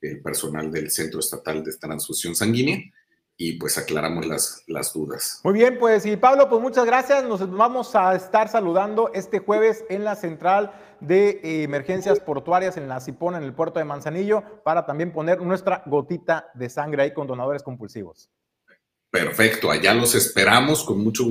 [0.00, 2.78] el personal del Centro Estatal de Transfusión Sanguínea
[3.36, 5.40] y pues aclaramos las, las dudas.
[5.44, 7.24] Muy bien, pues y Pablo, pues muchas gracias.
[7.24, 13.00] Nos vamos a estar saludando este jueves en la central de emergencias portuarias en la
[13.00, 17.28] Cipona, en el puerto de Manzanillo, para también poner nuestra gotita de sangre ahí con
[17.28, 18.28] donadores compulsivos.
[19.10, 21.24] Perfecto, allá los esperamos con mucho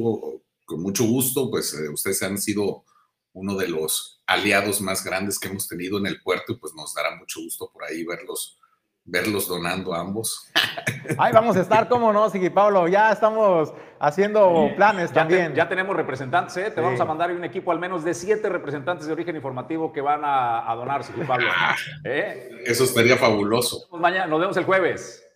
[0.67, 2.84] con mucho gusto, pues eh, ustedes han sido
[3.32, 6.93] uno de los aliados más grandes que hemos tenido en el puerto y pues nos
[6.93, 8.60] dará mucho gusto por ahí verlos,
[9.06, 10.51] verlos donando a ambos.
[11.17, 12.86] Ahí vamos a estar, ¿cómo no, Sigui Pablo?
[12.89, 15.56] Ya estamos haciendo planes también.
[15.56, 16.69] ya tenemos representantes, ¿eh?
[16.69, 20.01] Te vamos a mandar un equipo al menos de siete representantes de origen informativo que
[20.01, 21.47] van a, donar, Sigui Pablo.
[22.03, 22.49] ¿Eh?
[22.65, 23.88] Eso estaría fabuloso.
[23.97, 25.27] Mañana, nos vemos el jueves.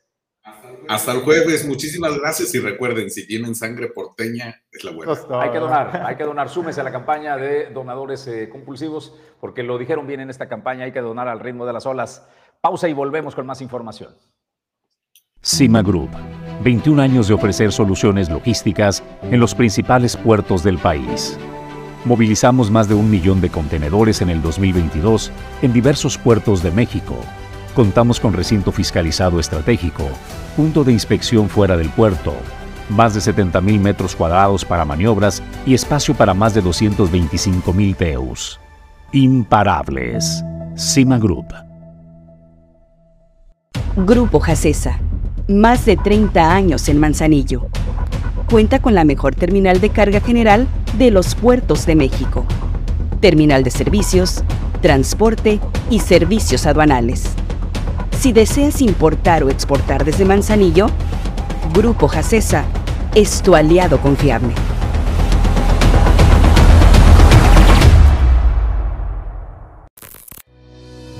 [0.88, 1.68] Hasta el jueves.
[1.68, 5.14] Muchísimas gracias y recuerden, si tienen sangre porteña, es la buena.
[5.40, 6.50] Hay que donar, hay que donar.
[6.50, 10.86] Súmese a la campaña de donadores eh, compulsivos, porque lo dijeron bien en esta campaña,
[10.86, 12.28] hay que donar al ritmo de las olas.
[12.60, 14.16] Pausa y volvemos con más información.
[15.44, 16.12] Cima Group,
[16.64, 21.38] 21 años de ofrecer soluciones logísticas en los principales puertos del país.
[22.06, 27.16] Movilizamos más de un millón de contenedores en el 2022 en diversos puertos de México
[27.76, 30.04] Contamos con recinto fiscalizado estratégico,
[30.58, 32.34] punto de inspección fuera del puerto,
[32.90, 38.60] más de 70.000 metros cuadrados para maniobras y espacio para más de 225.000 TEUs.
[39.14, 40.44] Imparables.
[40.76, 41.46] Cima Group.
[43.96, 45.00] Grupo Jacesa.
[45.48, 47.68] Más de 30 años en Manzanillo.
[48.50, 52.46] Cuenta con la mejor terminal de carga general de los puertos de México.
[53.22, 54.44] Terminal de servicios,
[54.82, 57.34] transporte y servicios aduanales
[58.22, 60.92] si deseas importar o exportar desde Manzanillo,
[61.74, 62.66] Grupo Jacesa
[63.16, 64.54] es tu aliado confiable.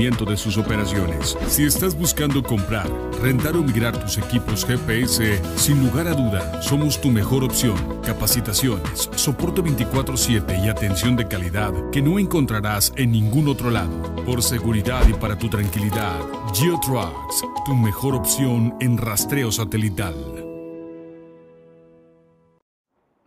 [0.00, 1.36] de sus operaciones.
[1.46, 2.88] Si estás buscando comprar,
[3.20, 7.76] rentar o migrar tus equipos GPS, sin lugar a duda, somos tu mejor opción.
[8.02, 13.90] Capacitaciones, soporte 24/7 y atención de calidad que no encontrarás en ningún otro lado.
[14.24, 16.18] Por seguridad y para tu tranquilidad,
[16.54, 20.14] GeoTrucks, tu mejor opción en rastreo satelital.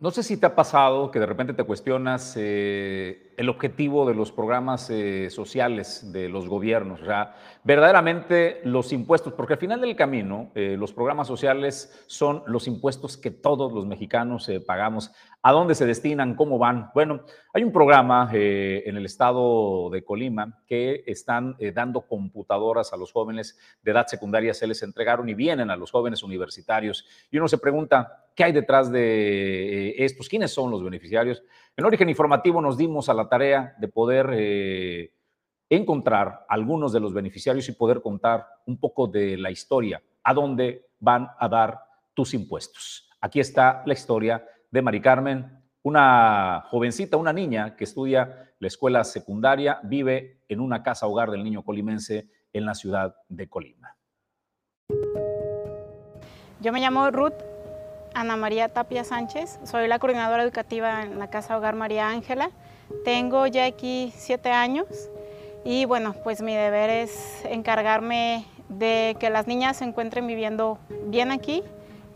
[0.00, 4.14] No sé si te ha pasado que de repente te cuestionas eh, el objetivo de
[4.14, 7.26] los programas eh, sociales de los gobiernos, o
[7.64, 13.16] verdaderamente los impuestos, porque al final del camino eh, los programas sociales son los impuestos
[13.16, 15.12] que todos los mexicanos pagamos.
[15.42, 16.36] ¿A dónde se destinan?
[16.36, 16.90] ¿Cómo van?
[16.94, 17.20] Bueno,
[17.52, 23.58] hay un programa en el estado de Colima que están dando computadoras a los jóvenes
[23.82, 27.06] de edad secundaria, se les entregaron y vienen a los jóvenes universitarios.
[27.30, 30.28] Y uno se pregunta, ¿qué hay detrás de estos?
[30.28, 31.42] ¿Quiénes son los beneficiarios?
[31.76, 35.12] En Origen Informativo nos dimos a la tarea de poder eh,
[35.68, 40.86] encontrar algunos de los beneficiarios y poder contar un poco de la historia, a dónde
[41.00, 41.80] van a dar
[42.14, 43.10] tus impuestos.
[43.20, 49.02] Aquí está la historia de Mari Carmen, una jovencita, una niña que estudia la escuela
[49.02, 53.96] secundaria, vive en una casa hogar del niño colimense en la ciudad de Colima.
[56.60, 57.53] Yo me llamo Ruth
[58.14, 62.50] Ana María Tapia Sánchez, soy la coordinadora educativa en la Casa Hogar María Ángela.
[63.04, 64.86] Tengo ya aquí siete años
[65.64, 71.32] y bueno, pues mi deber es encargarme de que las niñas se encuentren viviendo bien
[71.32, 71.64] aquí,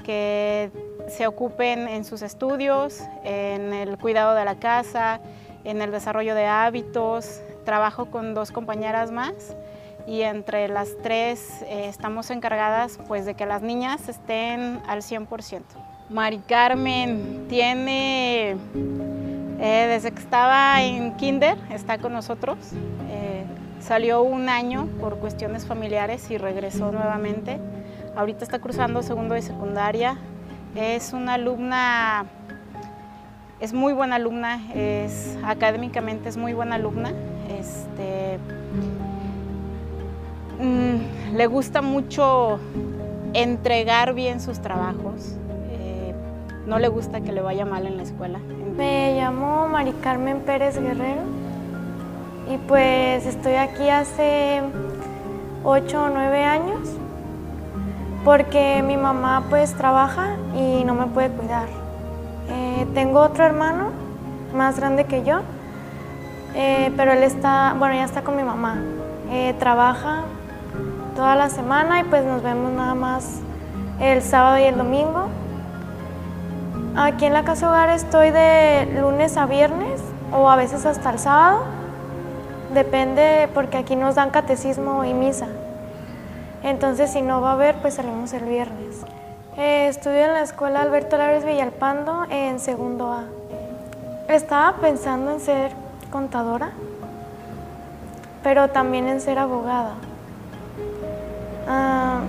[0.05, 0.71] que
[1.09, 5.21] se ocupen en sus estudios, en el cuidado de la casa,
[5.65, 7.41] en el desarrollo de hábitos.
[7.65, 9.35] Trabajo con dos compañeras más
[10.09, 15.63] y entre las tres eh, estamos encargadas pues de que las niñas estén al 100%.
[16.09, 22.57] Mari Carmen tiene, eh, desde que estaba en kinder, está con nosotros.
[23.11, 23.45] Eh,
[23.81, 27.61] salió un año por cuestiones familiares y regresó nuevamente.
[28.17, 30.17] Ahorita está cruzando segundo de secundaria.
[30.75, 32.25] Es una alumna,
[33.61, 37.13] es muy buena alumna, es, académicamente es muy buena alumna.
[37.51, 38.39] Este,
[40.61, 42.59] mm, le gusta mucho
[43.33, 45.39] entregar bien sus trabajos
[46.69, 48.39] no le gusta que le vaya mal en la escuela.
[48.77, 51.23] Me llamo Mari Carmen Pérez Guerrero
[52.53, 54.61] y pues estoy aquí hace
[55.65, 56.89] 8 o 9 años
[58.23, 61.69] porque mi mamá pues trabaja y no me puede cuidar.
[62.51, 63.89] Eh, tengo otro hermano
[64.55, 65.41] más grande que yo,
[66.55, 68.77] eh, pero él está, bueno, ya está con mi mamá.
[69.31, 70.25] Eh, trabaja
[71.19, 73.41] toda la semana y pues nos vemos nada más
[73.99, 75.27] el sábado y el domingo.
[76.97, 80.01] Aquí en la casa hogar estoy de lunes a viernes
[80.33, 81.65] o a veces hasta el sábado.
[82.73, 85.49] Depende porque aquí nos dan catecismo y misa.
[86.63, 89.01] Entonces si no va a haber, pues salimos el viernes.
[89.57, 93.25] Eh, estudio en la escuela Alberto Lares Villalpando en segundo A.
[94.33, 95.73] Estaba pensando en ser
[96.13, 96.71] contadora,
[98.45, 99.95] pero también en ser abogada.
[101.69, 102.21] Ah,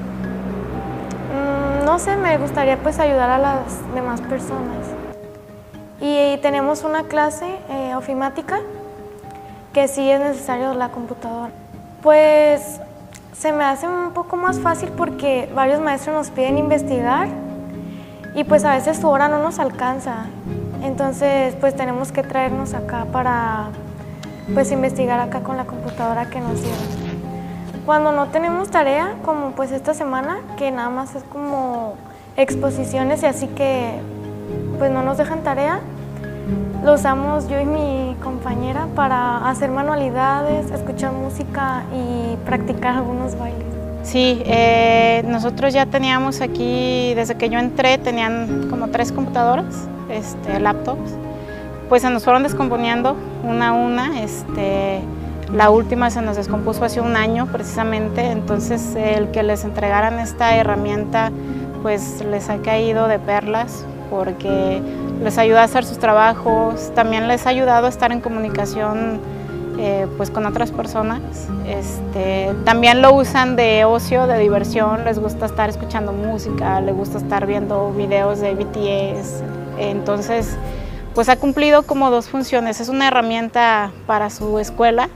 [1.85, 4.85] no sé, me gustaría pues ayudar a las demás personas.
[6.01, 8.59] Y, tenemos una clase eh, ofimática
[9.73, 11.51] que sí es necesario la computadora.
[12.01, 12.79] Pues
[13.33, 17.27] se me hace un poco más fácil porque varios maestros nos piden investigar
[18.35, 20.25] y pues a veces su hora no nos alcanza.
[20.83, 23.69] Entonces pues tenemos que traernos acá para
[24.53, 27.08] pues investigar acá con la computadora que nos dieron.
[27.89, 31.95] Cuando no tenemos tarea, como pues esta semana, que nada más es como
[32.37, 33.93] exposiciones y así que
[34.77, 35.79] pues no nos dejan tarea,
[36.85, 43.65] lo usamos yo y mi compañera para hacer manualidades, escuchar música y practicar algunos bailes.
[44.03, 50.59] Sí, eh, nosotros ya teníamos aquí, desde que yo entré, tenían como tres computadoras, este,
[50.59, 51.15] laptops,
[51.89, 55.01] pues se nos fueron descomponiendo una a una, este,
[55.53, 60.55] la última se nos descompuso hace un año precisamente, entonces el que les entregaran esta
[60.55, 61.31] herramienta
[61.81, 64.81] pues les ha caído de perlas porque
[65.23, 69.19] les ayuda a hacer sus trabajos, también les ha ayudado a estar en comunicación
[69.79, 71.21] eh, pues con otras personas.
[71.65, 77.17] Este, también lo usan de ocio, de diversión, les gusta estar escuchando música, les gusta
[77.17, 79.43] estar viendo videos de BTS,
[79.79, 80.57] entonces
[81.15, 85.09] pues ha cumplido como dos funciones, es una herramienta para su escuela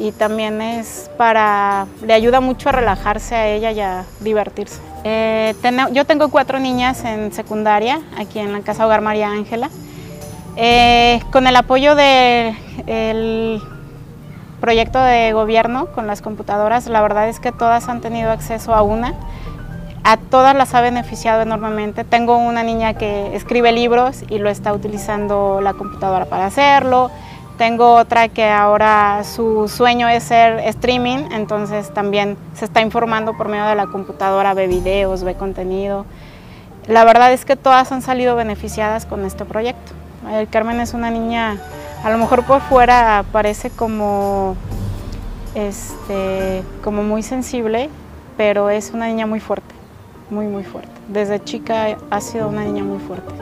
[0.00, 4.80] y también es para, le ayuda mucho a relajarse a ella y a divertirse.
[5.04, 5.54] Eh,
[5.92, 9.68] yo tengo cuatro niñas en secundaria, aquí en la Casa Hogar María Ángela.
[10.56, 13.62] Eh, con el apoyo del
[14.60, 18.80] proyecto de gobierno con las computadoras, la verdad es que todas han tenido acceso a
[18.80, 19.14] una.
[20.02, 22.04] A todas las ha beneficiado enormemente.
[22.04, 27.10] Tengo una niña que escribe libros y lo está utilizando la computadora para hacerlo.
[27.60, 33.50] Tengo otra que ahora su sueño es ser streaming, entonces también se está informando por
[33.50, 36.06] medio de la computadora, ve videos, ve contenido.
[36.86, 39.92] la verdad es que todas han salido beneficiadas con este proyecto.
[40.30, 41.58] El Carmen es una niña,
[42.02, 44.56] a lo mejor por fuera parece como,
[45.54, 47.90] este, como muy sensible,
[48.38, 49.74] pero es una niña muy fuerte,
[50.30, 50.92] muy, muy fuerte.
[51.08, 53.34] Desde chica ha sido una niña muy fuerte.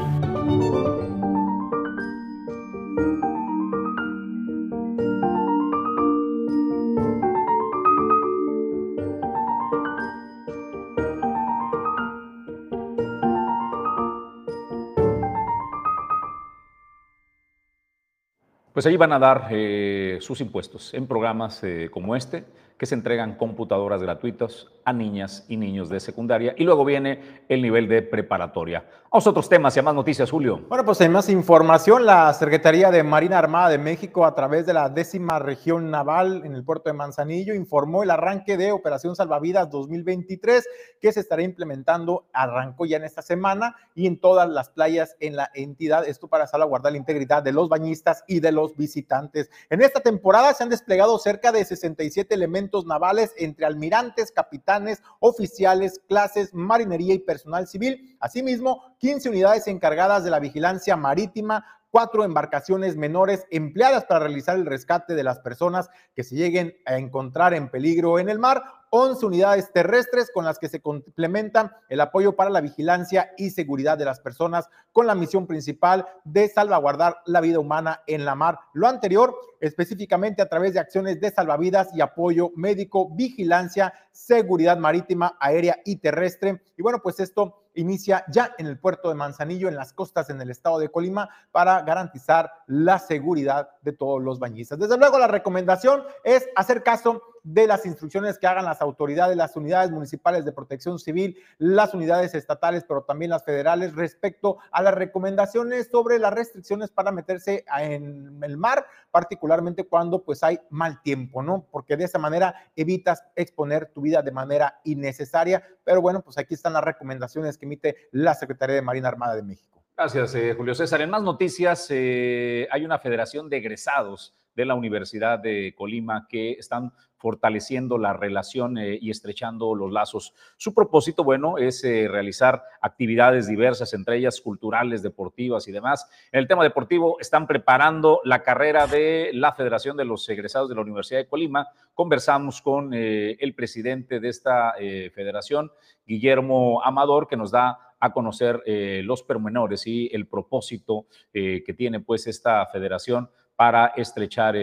[18.78, 22.44] Pues ahí van a dar eh, sus impuestos en programas eh, como este,
[22.78, 26.54] que se entregan computadoras gratuitas a niñas y niños de secundaria.
[26.56, 28.84] Y luego viene el nivel de preparatoria.
[29.10, 30.60] Vamos a otros temas y a más noticias, Julio.
[30.68, 32.06] Bueno, pues hay más información.
[32.06, 36.54] La Secretaría de Marina Armada de México, a través de la décima región naval en
[36.54, 40.68] el puerto de Manzanillo, informó el arranque de Operación Salvavidas 2023,
[41.00, 45.36] que se estará implementando, arrancó ya en esta semana y en todas las playas en
[45.36, 46.06] la entidad.
[46.06, 49.50] Esto para salvaguardar la integridad de los bañistas y de los visitantes.
[49.68, 56.00] En esta temporada se han desplegado cerca de 67 elementos navales entre almirantes, capitanes, oficiales,
[56.08, 58.16] clases, marinería y personal civil.
[58.20, 64.66] Asimismo, 15 unidades encargadas de la vigilancia marítima, cuatro embarcaciones menores empleadas para realizar el
[64.66, 69.26] rescate de las personas que se lleguen a encontrar en peligro en el mar, 11
[69.26, 74.06] unidades terrestres con las que se complementan el apoyo para la vigilancia y seguridad de
[74.06, 78.58] las personas con la misión principal de salvaguardar la vida humana en la mar.
[78.72, 85.36] Lo anterior específicamente a través de acciones de salvavidas y apoyo médico, vigilancia, seguridad marítima,
[85.40, 86.62] aérea y terrestre.
[86.76, 90.40] Y bueno, pues esto inicia ya en el puerto de Manzanillo, en las costas en
[90.40, 94.78] el estado de Colima, para garantizar la seguridad de todos los bañistas.
[94.78, 99.56] Desde luego, la recomendación es hacer caso de las instrucciones que hagan las autoridades, las
[99.56, 104.94] unidades municipales de protección civil, las unidades estatales, pero también las federales, respecto a las
[104.94, 111.42] recomendaciones sobre las restricciones para meterse en el mar, particularmente cuando pues hay mal tiempo,
[111.42, 111.66] ¿no?
[111.70, 115.62] Porque de esa manera evitas exponer tu vida de manera innecesaria.
[115.84, 119.42] Pero bueno, pues aquí están las recomendaciones que emite la Secretaría de Marina Armada de
[119.42, 119.82] México.
[119.96, 121.00] Gracias, eh, Julio César.
[121.00, 126.52] En más noticias, eh, hay una federación de egresados de la Universidad de Colima que
[126.52, 130.32] están fortaleciendo la relación eh, y estrechando los lazos.
[130.56, 136.08] Su propósito, bueno, es eh, realizar actividades diversas, entre ellas culturales, deportivas y demás.
[136.32, 140.76] En el tema deportivo, están preparando la carrera de la Federación de los Egresados de
[140.76, 141.66] la Universidad de Colima.
[141.92, 144.74] Conversamos con eh, el presidente de esta
[145.12, 145.72] federación,
[146.06, 148.62] Guillermo Amador, que nos da a conocer
[149.04, 154.54] los pormenores y el propósito que tiene pues esta federación para estrechar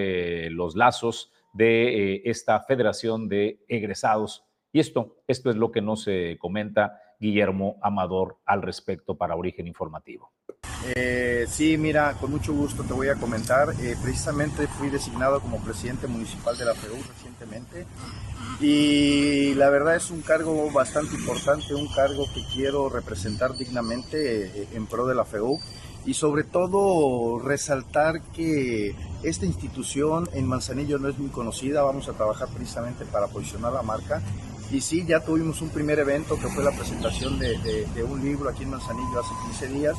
[0.51, 4.43] los lazos de eh, esta Federación de Egresados.
[4.73, 9.65] Y esto, esto es lo que nos eh, comenta Guillermo Amador al respecto para Origen
[9.65, 10.33] Informativo.
[10.93, 13.69] Eh, sí, mira, con mucho gusto te voy a comentar.
[14.03, 17.87] precisamente fui designado como presidente municipal de la FEU recientemente
[18.59, 24.85] y la verdad es un cargo bastante importante, un cargo que quiero representar dignamente en
[24.87, 25.57] pro de la FEU
[26.05, 32.13] y sobre todo resaltar que esta institución en Manzanillo no es muy conocida, vamos a
[32.13, 34.21] trabajar precisamente para posicionar la marca.
[34.71, 38.63] Y sí, ya tuvimos un primer evento que fue la presentación de, un libro aquí
[38.63, 39.95] en Manzanillo hace 15 días.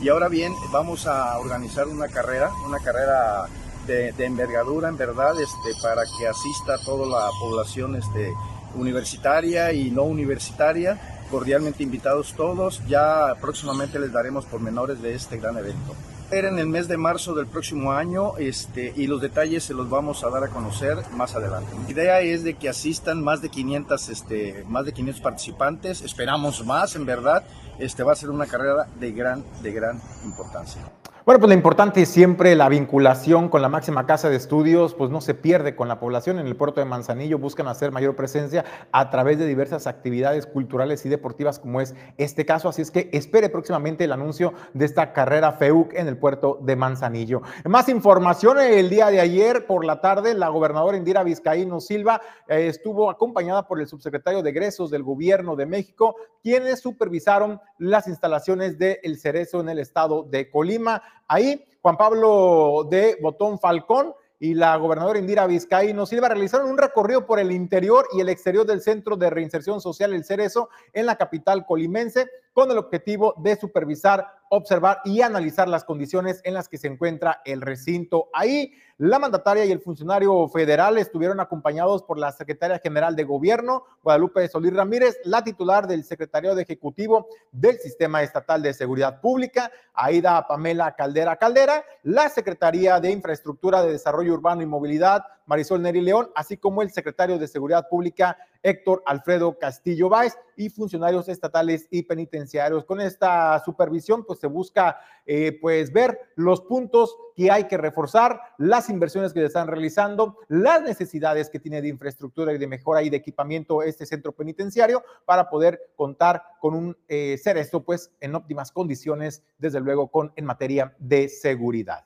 [0.00, 3.46] Y ahora bien, vamos a organizar una carrera, una carrera
[3.86, 8.32] de, envergadura, en verdad, este, para que asista toda la población este,
[8.76, 12.82] universitaria y no universitaria cordialmente invitados todos.
[12.86, 15.94] Ya próximamente les daremos pormenores de este gran evento.
[16.30, 19.88] Era en el mes de marzo del próximo año este, y los detalles se los
[19.88, 21.74] vamos a dar a conocer más adelante.
[21.84, 26.02] La idea es de que asistan más de 500, este, más de 500 participantes.
[26.02, 27.44] Esperamos más, en verdad.
[27.78, 30.82] Este va a ser una carrera de gran, de gran importancia.
[31.28, 35.10] Bueno, pues lo importante es siempre la vinculación con la máxima casa de estudios, pues
[35.10, 36.38] no se pierde con la población.
[36.38, 41.04] En el puerto de Manzanillo buscan hacer mayor presencia a través de diversas actividades culturales
[41.04, 42.70] y deportivas, como es este caso.
[42.70, 46.76] Así es que espere próximamente el anuncio de esta carrera FEUC en el puerto de
[46.76, 47.42] Manzanillo.
[47.66, 52.68] Más información, el día de ayer por la tarde, la gobernadora Indira Vizcaíno Silva eh,
[52.68, 58.78] estuvo acompañada por el subsecretario de egresos del gobierno de México, quienes supervisaron las instalaciones
[58.78, 61.02] del El Cerezo en el estado de Colima.
[61.28, 67.26] Ahí, Juan Pablo de Botón Falcón y la gobernadora Indira Vizcaíno Silva realizaron un recorrido
[67.26, 71.16] por el interior y el exterior del Centro de Reinserción Social El Cerezo en la
[71.16, 76.78] capital colimense con el objetivo de supervisar, observar y analizar las condiciones en las que
[76.78, 78.28] se encuentra el recinto.
[78.32, 83.84] Ahí La mandataria y el funcionario federal estuvieron acompañados por la secretaria general de gobierno,
[84.02, 89.70] Guadalupe Solís Ramírez, la titular del secretario de ejecutivo del Sistema Estatal de Seguridad Pública,
[89.94, 96.00] Aida Pamela Caldera Caldera, la Secretaría de Infraestructura de Desarrollo Urbano y Movilidad, Marisol Neri
[96.00, 101.86] León, así como el secretario de Seguridad Pública, Héctor Alfredo Castillo Báez y funcionarios estatales
[101.92, 102.84] y penitenciarios.
[102.84, 108.40] Con esta supervisión, pues se busca eh, pues ver los puntos que hay que reforzar,
[108.58, 113.00] las inversiones que se están realizando, las necesidades que tiene de infraestructura y de mejora
[113.00, 118.10] y de equipamiento este centro penitenciario para poder contar con un eh, ser esto pues
[118.18, 122.04] en óptimas condiciones, desde luego con en materia de seguridad.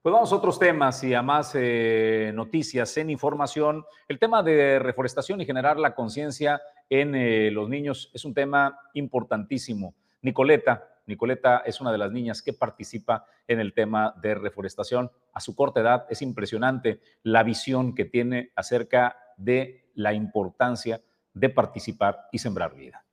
[0.00, 3.84] Pues vamos a otros temas y a más eh, noticias en información.
[4.06, 8.78] El tema de reforestación y generar la conciencia en eh, los niños es un tema
[8.92, 9.92] importantísimo.
[10.22, 15.10] Nicoleta, Nicoleta es una de las niñas que participa en el tema de reforestación.
[15.32, 21.00] A su corta edad es impresionante la visión que tiene acerca de la importancia
[21.34, 23.04] de participar y sembrar vida.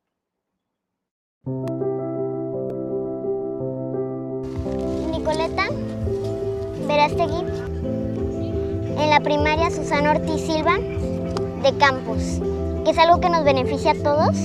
[5.12, 5.68] Nicoleta
[6.88, 7.42] Verástegui,
[9.02, 12.40] en la primaria Susana Ortiz Silva de Campos,
[12.86, 14.38] que es algo que nos beneficia a todos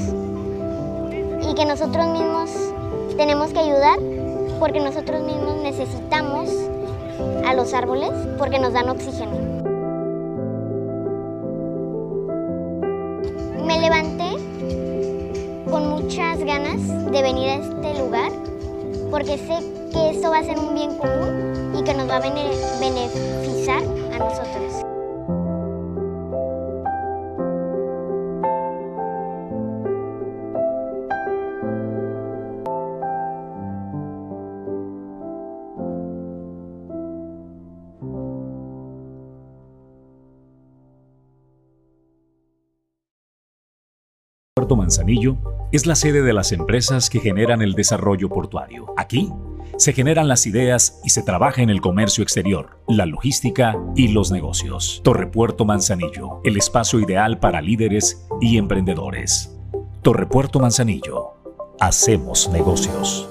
[1.43, 2.51] y que nosotros mismos
[3.17, 3.99] tenemos que ayudar
[4.61, 6.51] porque nosotros mismos necesitamos
[7.47, 9.33] a los árboles porque nos dan oxígeno.
[13.65, 14.37] Me levanté
[15.71, 18.31] con muchas ganas de venir a este lugar
[19.11, 19.59] porque sé
[19.93, 23.83] que esto va a ser un bien común y que nos va a beneficiar
[24.15, 24.86] a nosotros.
[44.87, 45.37] Manzanillo
[45.73, 48.95] es la sede de las empresas que generan el desarrollo portuario.
[48.97, 49.33] Aquí
[49.79, 54.31] se generan las ideas y se trabaja en el comercio exterior, la logística y los
[54.31, 55.01] negocios.
[55.03, 59.59] Torrepuerto Manzanillo, el espacio ideal para líderes y emprendedores.
[60.03, 61.33] Torrepuerto Manzanillo,
[61.81, 63.29] hacemos negocios.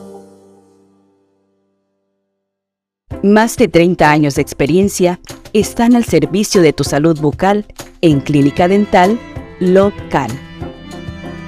[3.24, 5.22] Más de 30 años de experiencia
[5.54, 7.66] están al servicio de tu salud bucal
[8.02, 9.18] en Clínica Dental
[9.62, 10.32] Local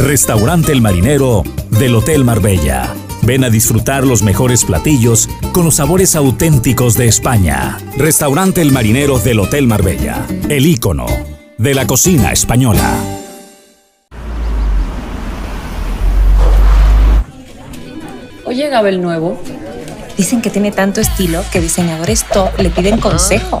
[0.00, 2.94] Restaurante El Marinero del Hotel Marbella.
[3.20, 7.78] Ven a disfrutar los mejores platillos con los sabores auténticos de España.
[7.98, 10.26] Restaurante El Marinero del Hotel Marbella.
[10.48, 11.04] El ícono
[11.58, 12.94] de la cocina española.
[18.46, 19.38] Oye, Gabel Nuevo.
[20.16, 23.60] Dicen que tiene tanto estilo que diseñadores top le piden consejo.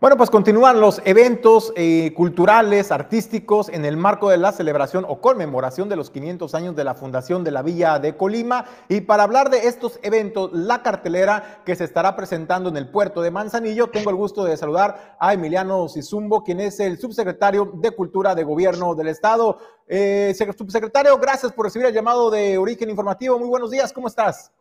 [0.00, 5.20] Bueno, pues continúan los eventos eh, culturales, artísticos, en el marco de la celebración o
[5.20, 8.64] conmemoración de los 500 años de la fundación de la Villa de Colima.
[8.88, 13.22] Y para hablar de estos eventos, la cartelera que se estará presentando en el puerto
[13.22, 17.90] de Manzanillo, tengo el gusto de saludar a Emiliano Sizumbo, quien es el subsecretario de
[17.90, 19.58] Cultura de Gobierno del Estado.
[19.88, 23.36] Eh, subsecretario, gracias por recibir el llamado de Origen Informativo.
[23.36, 24.52] Muy buenos días, ¿cómo estás?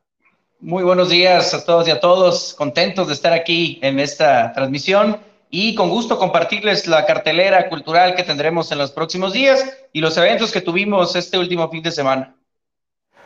[0.59, 5.19] Muy buenos días a todos y a todos, contentos de estar aquí en esta transmisión
[5.51, 10.17] y con gusto compartirles la cartelera cultural que tendremos en los próximos días y los
[10.17, 12.35] eventos que tuvimos este último fin de semana.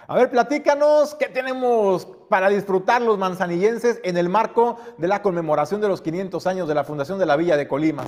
[0.07, 5.79] A ver, platícanos qué tenemos para disfrutar los manzanillenses en el marco de la conmemoración
[5.79, 8.03] de los 500 años de la Fundación de la Villa de Colima.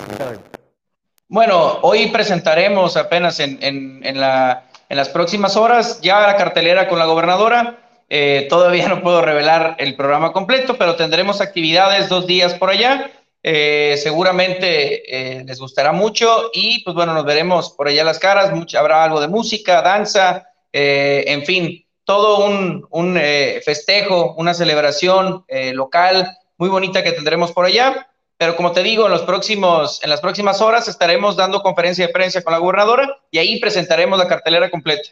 [1.28, 6.98] Bueno, hoy presentaremos apenas en, en, la, en las próximas horas ya la cartelera con
[6.98, 7.83] la gobernadora.
[8.08, 13.10] Eh, todavía no puedo revelar el programa completo, pero tendremos actividades dos días por allá.
[13.42, 18.52] Eh, seguramente eh, les gustará mucho y pues bueno, nos veremos por allá las caras.
[18.74, 23.20] habrá algo de música, danza, en fin, todo un, un
[23.64, 28.08] festejo, una celebración local muy bonita que tendremos por allá.
[28.36, 32.12] Pero como te digo, en, los próximos, en las próximas horas estaremos dando conferencia de
[32.12, 35.10] prensa con la gobernadora y ahí presentaremos la cartelera completa.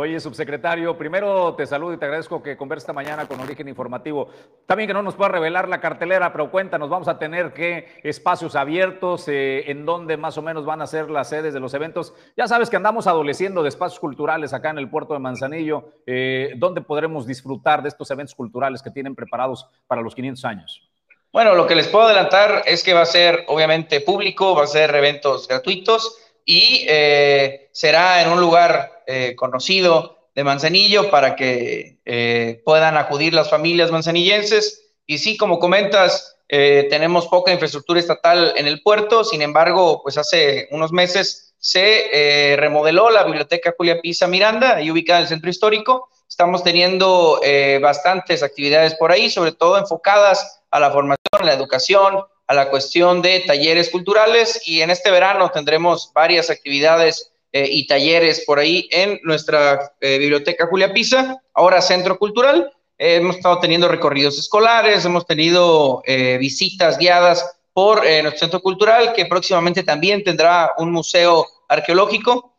[0.00, 4.30] Oye, subsecretario, primero te saludo y te agradezco que converse esta mañana con Origen Informativo.
[4.64, 8.56] También que no nos pueda revelar la cartelera, pero cuéntanos, vamos a tener qué espacios
[8.56, 12.14] abiertos, eh, en dónde más o menos van a ser las sedes de los eventos.
[12.34, 15.90] Ya sabes que andamos adoleciendo de espacios culturales acá en el puerto de Manzanillo.
[16.06, 20.90] Eh, ¿Dónde podremos disfrutar de estos eventos culturales que tienen preparados para los 500 años?
[21.30, 24.66] Bueno, lo que les puedo adelantar es que va a ser obviamente público, va a
[24.66, 32.00] ser eventos gratuitos y eh, será en un lugar eh, conocido de Manzanillo para que
[32.04, 34.90] eh, puedan acudir las familias manzanillenses.
[35.06, 40.66] Y sí, como comentas, tenemos poca infraestructura estatal en el puerto, sin embargo, pues hace
[40.72, 46.08] unos meses se remodeló la biblioteca Julia Pisa Miranda, ahí ubicada en el centro histórico.
[46.28, 47.40] Estamos teniendo
[47.80, 52.68] bastantes actividades por ahí, sobre todo enfocadas a la formación, a la educación, a la
[52.68, 58.58] cuestión de talleres culturales y en este verano tendremos varias actividades eh, y talleres por
[58.58, 62.72] ahí en nuestra eh, biblioteca Julia Pisa, ahora Centro Cultural.
[62.98, 66.02] Eh, hemos estado teniendo recorridos escolares, hemos tenido
[66.40, 72.56] visitas guiadas por nuestro Centro Cultural, que próximamente también tendrá un museo arqueológico.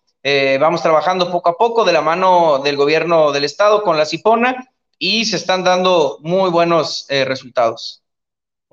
[0.58, 4.70] vamos trabajando poco a poco de la mano del gobierno del estado con la CIPONA
[4.98, 8.01] y se están dando muy buenos resultados.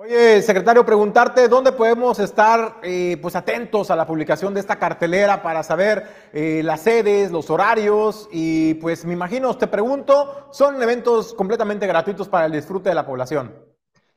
[0.01, 5.43] Oye, secretario, preguntarte dónde podemos estar eh, pues atentos a la publicación de esta cartelera
[5.43, 11.35] para saber eh, las sedes, los horarios y pues me imagino, te pregunto, son eventos
[11.35, 13.53] completamente gratuitos para el disfrute de la población.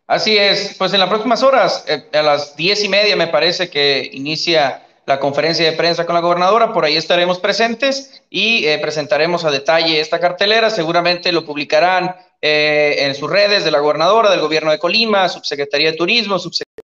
[0.06, 3.72] Así es, pues en las próximas horas, eh, a las diez y media me parece
[3.72, 9.46] que inicia la conferencia de prensa con la gobernadora, por ahí estaremos presentes y presentaremos
[9.46, 14.40] a detalle esta cartelera, seguramente lo publicarán eh, en sus redes de la gobernadora, del
[14.40, 16.82] gobierno de Colima, subsecretaría de Turismo, subsecretaría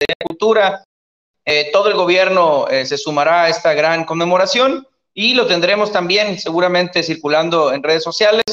[0.00, 0.84] de Cultura.
[1.44, 6.38] Eh, todo el gobierno eh, se sumará a esta gran conmemoración y lo tendremos también
[6.38, 8.44] seguramente circulando en redes sociales.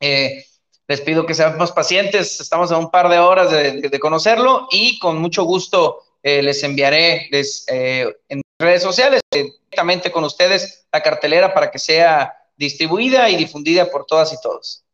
[0.00, 5.18] les pido que seamos pacientes, estamos a un par de horas de, conocerlo y con
[5.18, 11.78] mucho gusto les enviaré les, en redes sociales directamente con ustedes la cartelera para que
[11.78, 14.84] sea distribuida y difundida por todas y todos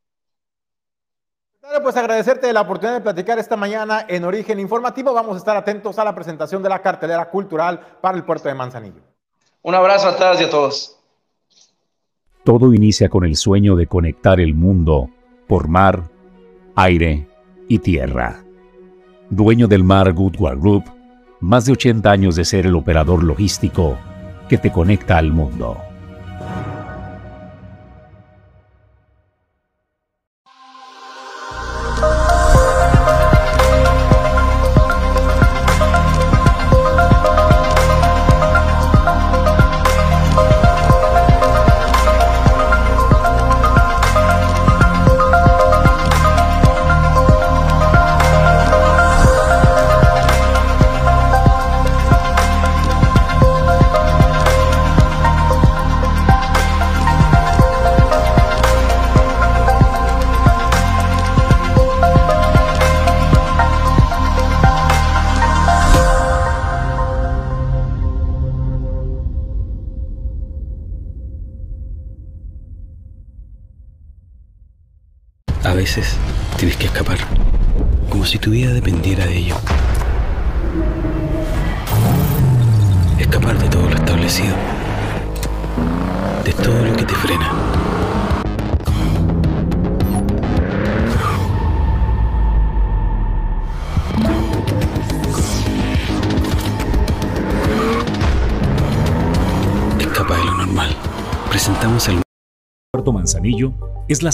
[1.83, 5.12] pues agradecerte la oportunidad de platicar esta mañana en Origen Informativo.
[5.12, 8.55] Vamos a estar atentos a la presentación de la cartelera cultural para el puerto de
[8.55, 9.03] Manzanillo.
[9.62, 10.99] Un abrazo a todas y a todos.
[12.45, 15.11] Todo inicia con el sueño de conectar el mundo
[15.49, 16.05] por mar,
[16.77, 17.29] aire
[17.69, 18.43] y tierra.
[19.31, 20.85] Dueño del mar Goodward Group,
[21.41, 23.99] más de 80 años de ser el operador logístico
[24.49, 25.77] que te conecta al mundo.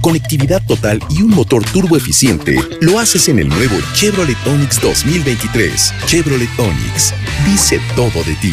[0.00, 5.94] conectividad total y un motor turbo eficiente, lo haces en el nuevo Chevrolet Onix 2023.
[6.06, 7.14] Chevrolet Onix.
[7.44, 8.52] Dice todo de ti.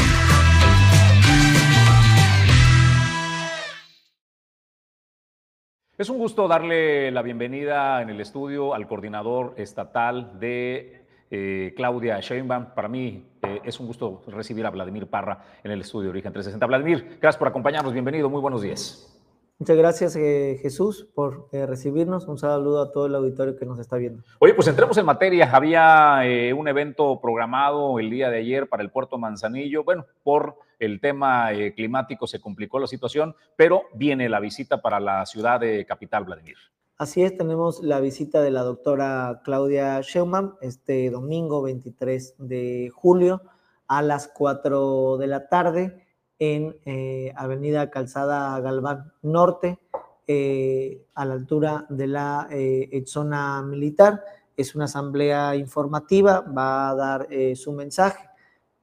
[5.98, 12.20] Es un gusto darle la bienvenida en el estudio al coordinador estatal de eh, Claudia
[12.20, 12.76] Sheinbaum.
[12.76, 16.34] Para mí eh, es un gusto recibir a Vladimir Parra en el estudio de Origen
[16.34, 16.66] 360.
[16.68, 17.94] Vladimir, gracias por acompañarnos.
[17.94, 18.30] Bienvenido.
[18.30, 19.17] Muy buenos días.
[19.60, 22.28] Muchas gracias, eh, Jesús, por eh, recibirnos.
[22.28, 24.22] Un saludo a todo el auditorio que nos está viendo.
[24.38, 25.50] Oye, pues entremos en materia.
[25.52, 29.84] Había eh, un evento programado el día de ayer para el puerto Manzanillo.
[29.84, 35.26] Bueno, por el tema climático se complicó la situación, pero viene la visita para la
[35.26, 36.58] ciudad de Capital, Vladimir.
[37.00, 43.42] Así es, tenemos la visita de la doctora Claudia Scheumann este domingo 23 de julio
[43.88, 46.07] a las 4 de la tarde
[46.40, 49.80] en eh, Avenida Calzada Galván Norte,
[50.28, 54.24] eh, a la altura de la eh, zona militar.
[54.56, 58.28] Es una asamblea informativa, va a dar eh, su mensaje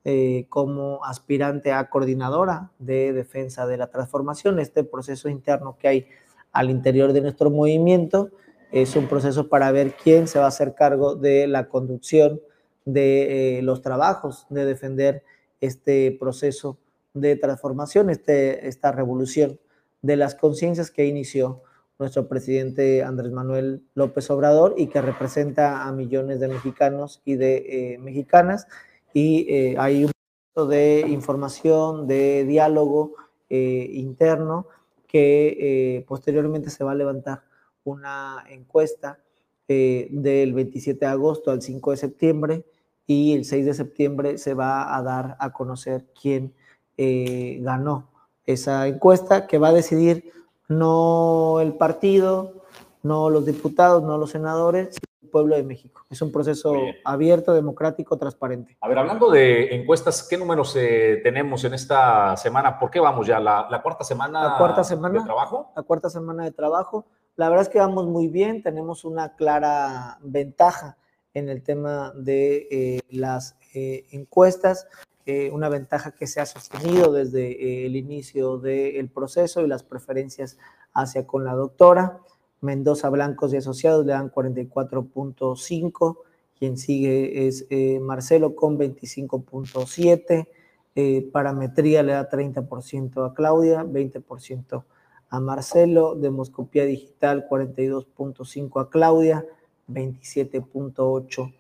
[0.05, 4.59] eh, como aspirante a coordinadora de defensa de la transformación.
[4.59, 6.07] Este proceso interno que hay
[6.52, 8.30] al interior de nuestro movimiento
[8.70, 12.40] es un proceso para ver quién se va a hacer cargo de la conducción
[12.84, 15.22] de eh, los trabajos, de defender
[15.61, 16.78] este proceso
[17.15, 19.59] de transformación, este, esta revolución
[20.03, 21.62] de las conciencias que inició
[21.99, 27.95] nuestro presidente Andrés Manuel López Obrador y que representa a millones de mexicanos y de
[27.95, 28.67] eh, mexicanas.
[29.12, 30.11] Y eh, hay un
[30.53, 33.15] proceso de información, de diálogo
[33.49, 34.67] eh, interno
[35.07, 37.45] que posteriormente se va a levantar
[37.85, 39.21] una encuesta
[39.69, 42.65] del 27 de agosto al 5 de septiembre
[43.07, 46.53] y el 6 de septiembre se va a dar a conocer quién
[46.97, 48.09] eh, ganó
[48.47, 50.32] esa encuesta que va a decidir
[50.68, 52.64] no el partido,
[53.03, 56.03] no los diputados, no los senadores, sino el pueblo de México.
[56.11, 56.74] Es un proceso
[57.05, 58.76] abierto, democrático, transparente.
[58.80, 62.78] A ver, hablando de encuestas, ¿qué números eh, tenemos en esta semana?
[62.78, 63.40] ¿Por qué vamos ya?
[63.40, 65.72] ¿La, la cuarta semana, La cuarta semana de trabajo?
[65.76, 67.07] La cuarta semana de trabajo.
[67.36, 70.97] La verdad es que vamos muy bien, tenemos una clara ventaja
[71.34, 74.86] en el tema de eh, las eh, encuestas,
[75.27, 79.83] eh, una ventaja que se ha sostenido desde eh, el inicio del proceso y las
[79.83, 80.59] preferencias
[80.93, 82.20] hacia con la doctora.
[82.61, 86.18] Mendoza Blancos y Asociados le dan 44.5,
[86.59, 90.49] quien sigue es eh, Marcelo con 25.7,
[90.97, 94.85] eh, Parametría le da 30% a Claudia, 20%
[95.29, 99.45] a Marcelo, Demoscopía Digital 42.5 a Claudia,
[99.89, 101.53] 27.8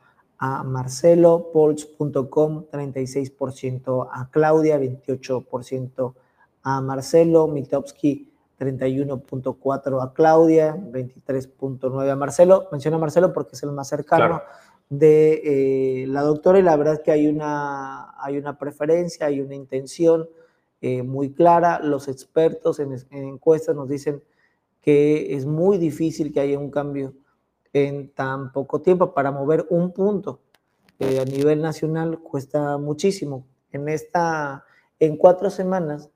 [0.46, 6.14] a Marcelo, Polls.com 36% a Claudia, 28%
[6.64, 12.68] a Marcelo, Mitowski 31.4 a Claudia, 23.9 a Marcelo.
[12.70, 14.42] Menciono a Marcelo porque es el más cercano Claro.
[14.90, 19.40] de eh, la doctora y la verdad es que hay una, hay una preferencia, hay
[19.40, 20.28] una intención
[20.82, 21.80] eh, muy clara.
[21.82, 24.22] Los expertos en, en encuestas nos dicen
[24.82, 27.14] que es muy difícil que haya un cambio
[27.74, 30.40] en tan poco tiempo para mover un punto
[31.00, 33.46] eh, a nivel nacional cuesta muchísimo.
[33.72, 34.64] En esta,
[35.00, 36.08] en cuatro semanas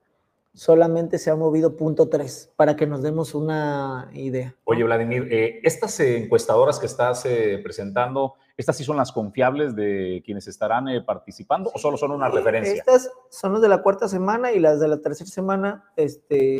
[0.59, 4.53] solamente se ha movido punto tres, para que nos demos una idea.
[4.65, 10.21] Oye, Vladimir, eh, estas encuestadoras que estás eh, presentando, ¿estas sí son las confiables de
[10.25, 12.73] quienes estarán eh, participando o solo son una referencia?
[12.73, 16.57] Estas son las de la cuarta semana y las de la tercera semana, este,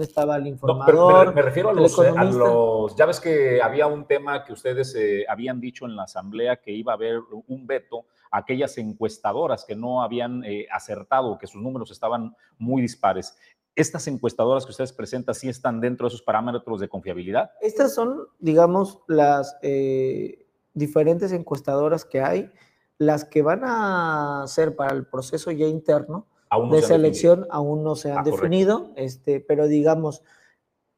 [0.00, 1.30] estaba el informador.
[1.30, 4.52] me, me refiero a los, eh, a los- ya ves que había un tema que
[4.52, 7.18] ustedes eh, habían dicho en la asamblea que iba a haber
[7.48, 13.36] un veto aquellas encuestadoras que no habían eh, acertado, que sus números estaban muy dispares.
[13.76, 17.50] ¿Estas encuestadoras que ustedes presentan sí están dentro de esos parámetros de confiabilidad?
[17.60, 22.50] Estas son, digamos, las eh, diferentes encuestadoras que hay,
[22.98, 27.46] las que van a ser para el proceso ya interno Aún no de se selección,
[27.50, 28.42] aún no se han Ah, correcto.
[28.42, 30.22] definido, este, pero digamos,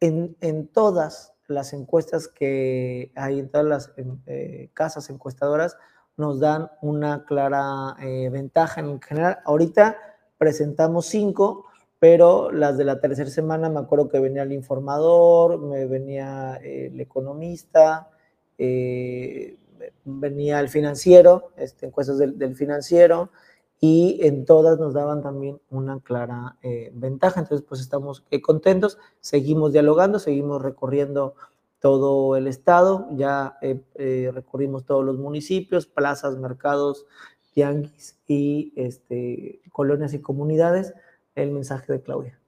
[0.01, 3.93] en, en todas las encuestas que hay, en todas las
[4.27, 5.77] eh, casas encuestadoras,
[6.17, 9.39] nos dan una clara eh, ventaja en general.
[9.45, 9.97] Ahorita
[10.39, 11.67] presentamos cinco,
[11.99, 17.01] pero las de la tercera semana me acuerdo que venía el informador, me venía el
[17.01, 18.11] economista,
[18.59, 19.57] eh,
[20.05, 23.31] venía el financiero, este, encuestas del, financiero,
[23.81, 27.41] y en todas nos daban también una clara eh, ventaja.
[27.41, 31.35] Entonces, pues estamos contentos, seguimos dialogando, seguimos recorriendo
[31.85, 37.05] todo el estado, ya eh, eh, recorrimos todos los municipios, plazas, mercados,
[37.53, 40.95] tianguis y este, colonias y comunidades.
[41.35, 42.39] El mensaje de Claudia.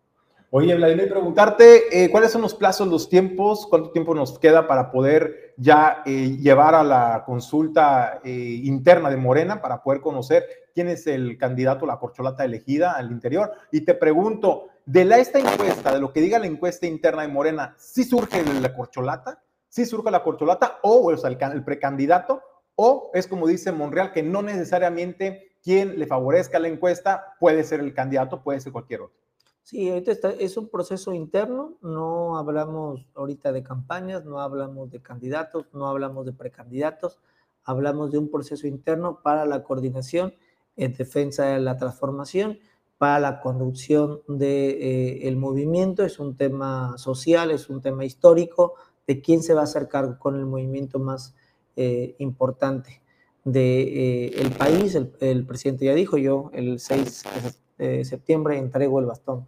[0.49, 4.91] Oye, Vladimir, preguntarte eh, cuáles son los plazos, los tiempos, cuánto tiempo nos queda para
[4.91, 10.47] poder ya llevar a la consulta interna de Morena para poder conocer
[10.77, 13.51] quién es el candidato, la corcholata elegida al interior.
[13.72, 17.29] Y te pregunto, de la, esta encuesta, de lo que diga la encuesta interna de
[17.29, 19.43] Morena, ¿sí surge la corcholata?
[19.70, 22.43] ¿Sí surge la corcholata o, o sea, el, el precandidato?
[22.74, 27.81] ¿O es como dice Monreal, que no necesariamente quien le favorezca la encuesta puede ser
[27.81, 29.16] el candidato, puede ser cualquier otro?
[29.62, 35.01] Sí, ahorita está- es un proceso interno, no hablamos ahorita de campañas, no hablamos de
[35.01, 37.18] candidatos, no hablamos de precandidatos,
[37.64, 40.35] hablamos de un proceso interno para la coordinación
[40.77, 42.59] en defensa de la transformación,
[42.99, 48.74] para la conducción del de, eh, movimiento, es un tema social, es un tema histórico,
[49.07, 51.35] de quién se va a hacer cargo con el movimiento más
[51.77, 53.03] eh, importante
[53.45, 54.95] del de, eh, país.
[54.95, 57.24] El, el presidente ya dijo, yo el 6
[57.79, 59.47] de septiembre entrego el bastón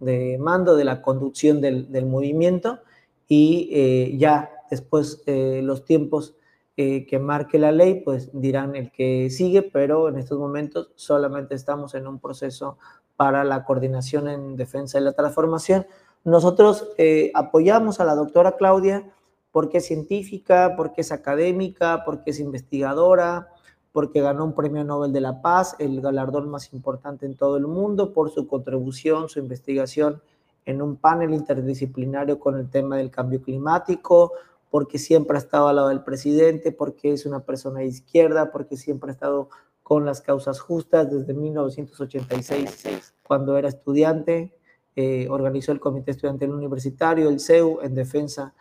[0.00, 2.80] de mando de la conducción del, del movimiento
[3.28, 6.34] y eh, ya después eh, los tiempos
[6.76, 11.54] eh, que marque la ley pues dirán el que sigue, pero en estos momentos solamente
[11.54, 12.78] estamos en un proceso
[13.16, 15.86] para la coordinación en defensa de la transformación.
[16.24, 19.08] Nosotros eh, apoyamos a la doctora Claudia
[19.52, 23.48] porque es científica, porque es académica, porque es investigadora,
[23.92, 27.68] porque ganó un premio Nobel de la Paz, el galardón más importante en todo el
[27.68, 30.20] mundo, por su contribución, su investigación
[30.66, 34.32] en un panel interdisciplinario con el tema del cambio climático,
[34.74, 38.76] porque siempre ha estado al lado del presidente, porque es una persona de izquierda, porque
[38.76, 39.48] siempre ha estado
[39.84, 44.52] con las causas justas desde 1986, cuando era estudiante,
[44.96, 48.52] eh, organizó el Comité Estudiantil Universitario, el CEU, en defensa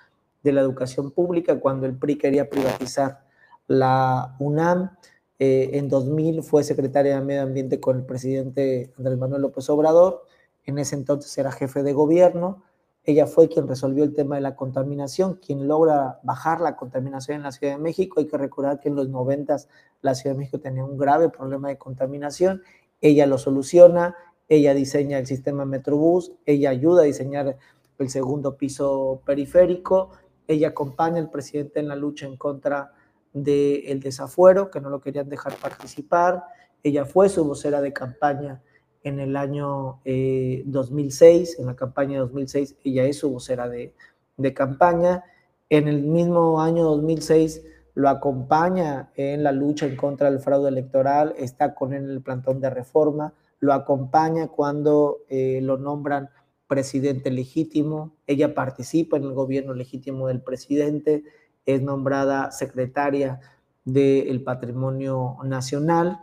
[0.44, 3.26] de la educación pública, cuando el PRI quería privatizar
[3.66, 4.92] la UNAM.
[5.40, 10.22] Eh, en 2000 fue secretaria de Medio Ambiente con el presidente Andrés Manuel López Obrador.
[10.64, 12.62] En ese entonces era jefe de gobierno.
[13.06, 17.44] Ella fue quien resolvió el tema de la contaminación, quien logra bajar la contaminación en
[17.44, 18.22] la Ciudad de México.
[18.22, 19.58] Hay que recordar que en los 90
[20.02, 22.62] la Ciudad de México tenía un grave problema de contaminación.
[23.02, 24.16] Ella lo soluciona,
[24.48, 27.58] ella diseña el sistema Metrobús, ella ayuda a diseñar
[28.00, 30.12] el segundo piso periférico,
[30.48, 32.94] ella acompaña al presidente en la lucha en contra
[33.34, 36.46] del desafuero, que no lo querían dejar participar.
[36.84, 38.62] Ella fue su vocera de campaña
[39.04, 43.94] en el año eh, 2006, en la campaña de 2006, ella es su vocera de,
[44.38, 45.24] de, campaña.
[45.70, 47.64] En el mismo año 2006
[47.96, 52.22] lo acompaña en la lucha en contra del fraude electoral, está con él en el
[52.22, 56.30] plantón de reforma, lo acompaña cuando eh, lo nombran
[56.68, 61.24] presidente legítimo, ella participa en el gobierno legítimo del presidente,
[61.66, 63.40] es nombrada secretaria
[63.86, 66.20] del Patrimonio Nacional.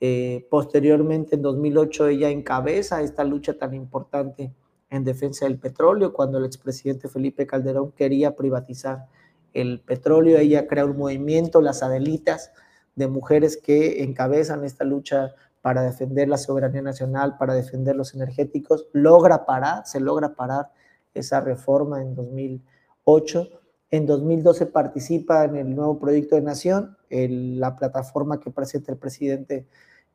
[0.00, 4.54] Eh, posteriormente, en 2008, ella encabeza esta lucha tan importante
[4.90, 9.06] en defensa del petróleo, cuando el expresidente Felipe Calderón quería privatizar
[9.52, 10.38] el petróleo.
[10.38, 12.52] Ella crea un movimiento, las Adelitas,
[12.94, 18.86] de mujeres que encabezan esta lucha para defender la soberanía nacional, para defender los energéticos.
[18.92, 20.70] Logra parar, se logra parar
[21.14, 23.48] esa reforma en 2008
[23.90, 29.66] En 2012 participa en el nuevo proyecto de nación, la plataforma que presenta el presidente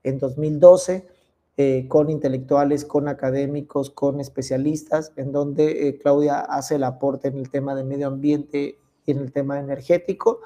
[0.04, 1.08] en 2012,
[1.56, 7.38] eh, con intelectuales, con académicos, con especialistas, en donde eh, Claudia hace el aporte en
[7.38, 10.39] el tema de medio ambiente y en el tema energético.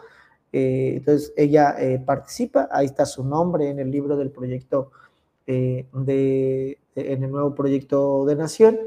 [0.51, 4.91] Eh, entonces ella participa, ahí está su nombre en el libro del proyecto,
[5.45, 8.77] de, en el nuevo proyecto de nación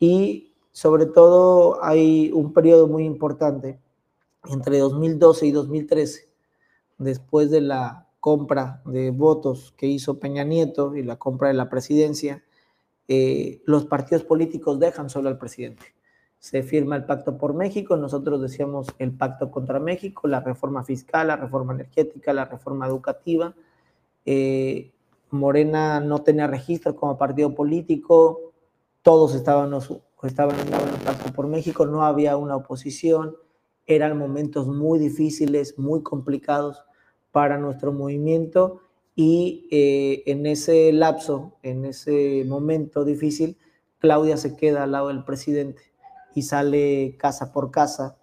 [0.00, 3.78] y sobre todo hay un periodo muy importante
[4.46, 6.28] entre 2012 y 2013,
[6.98, 11.68] después de la compra de votos que hizo Peña Nieto y la compra de la
[11.68, 12.44] presidencia,
[13.06, 15.94] eh, los partidos políticos dejan solo al presidente.
[16.38, 21.28] Se firma el pacto por México, nosotros decíamos el pacto contra México, la reforma fiscal,
[21.28, 23.54] la reforma energética, la reforma educativa.
[24.24, 24.92] Eh,
[25.30, 28.52] Morena no tenía registro como partido político,
[29.02, 29.72] todos estaban,
[30.22, 33.36] estaban en el pacto por México, no había una oposición
[33.88, 36.84] eran momentos muy difíciles, muy complicados
[37.38, 38.80] para nuestro movimiento
[39.14, 43.56] y eh, en ese lapso, en ese momento difícil,
[44.00, 45.82] Claudia se queda al lado del presidente
[46.34, 48.16] y sale casa por casa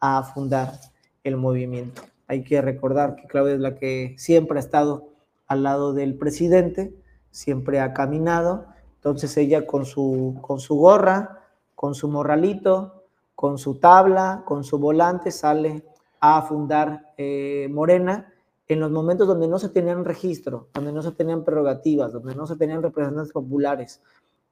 [0.00, 0.80] a fundar
[1.24, 2.00] el movimiento.
[2.26, 5.10] Hay que recordar que Claudia es la que siempre ha estado
[5.46, 6.94] al lado del presidente,
[7.30, 11.42] siempre ha caminado, entonces ella con su, con su gorra,
[11.74, 13.04] con su morralito,
[13.34, 15.84] con su tabla, con su volante, sale
[16.18, 18.30] a fundar eh, Morena
[18.68, 22.46] en los momentos donde no se tenían registro, donde no se tenían prerrogativas, donde no
[22.46, 24.00] se tenían representantes populares,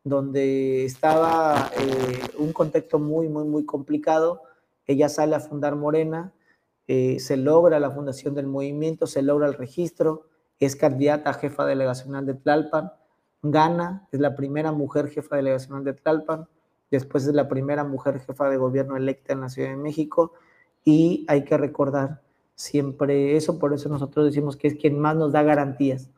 [0.04, 4.42] donde estaba eh, un contexto muy, muy, muy complicado.
[4.86, 6.32] Ella sale a fundar Morena,
[6.88, 10.26] eh, se logra la fundación del movimiento, se logra el registro,
[10.58, 12.92] es candidata a jefa delegacional de Tlalpan,
[13.42, 16.48] gana, es la primera mujer jefa delegacional de Tlalpan,
[16.92, 20.34] Después es la primera mujer jefa de gobierno electa en la Ciudad de México
[20.84, 22.20] y hay que recordar
[22.62, 26.08] siempre eso, por eso nosotros decimos que es quien más nos da garantías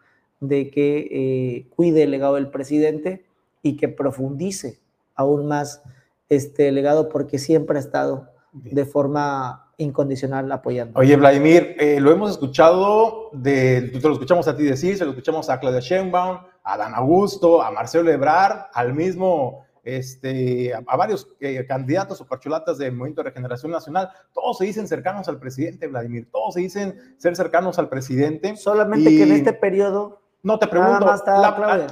[0.41, 3.25] de que eh, cuide el legado del presidente
[3.63, 4.79] y que profundice
[5.15, 5.83] aún más
[6.29, 11.01] este legado porque siempre ha estado de forma incondicional apoyando.
[11.01, 15.13] Oye, Vladimir, eh, lo hemos escuchado, de, te lo escuchamos a ti decir, se lo
[15.13, 21.29] escuchamos a Claudia Sheinbaum, a Dan Augusto, a Marcelo Ebrard, al mismo este, a, varios
[21.41, 25.87] eh, candidatos o corcholatas del Movimiento de Regeneración Nacional, todos se dicen cercanos al presidente,
[25.87, 28.57] Vladimir, todos se dicen ser cercanos al presidente.
[28.57, 30.21] Solamente que en este periodo...
[30.43, 31.11] No, te pregunto,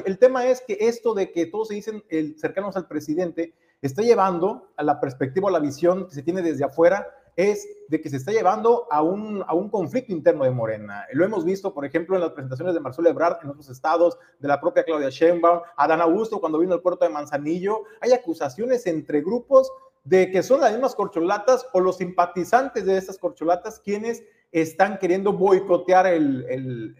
[0.04, 4.02] el tema es que esto de que todos se dicen el, cercanos al presidente está
[4.02, 7.06] llevando a la perspectiva, a la visión que se tiene desde afuera
[7.36, 11.06] es de que se está llevando a un, a un conflicto interno de Morena.
[11.12, 14.48] Lo hemos visto, por ejemplo, en las presentaciones de Marcelo Ebrard en otros estados, de
[14.48, 17.84] la propia Claudia Sheinbaum, Dan Augusto cuando vino al puerto de Manzanillo.
[18.00, 19.70] Hay acusaciones entre grupos
[20.04, 24.22] de que son las mismas corcholatas o los simpatizantes de estas corcholatas quienes
[24.52, 26.12] están queriendo boicotear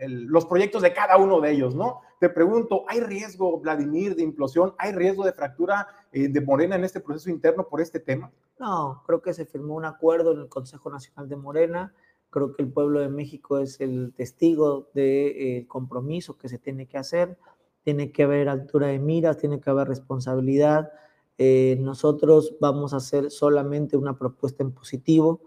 [0.00, 2.00] los proyectos de cada uno de ellos, ¿no?
[2.18, 4.74] Te pregunto, ¿hay riesgo, Vladimir, de implosión?
[4.78, 8.32] ¿Hay riesgo de fractura eh, de Morena en este proceso interno por este tema?
[8.58, 11.94] No, creo que se firmó un acuerdo en el Consejo Nacional de Morena.
[12.30, 16.86] Creo que el pueblo de México es el testigo del eh, compromiso que se tiene
[16.86, 17.36] que hacer.
[17.82, 20.90] Tiene que haber altura de miras, tiene que haber responsabilidad.
[21.36, 25.42] Eh, nosotros vamos a hacer solamente una propuesta en positivo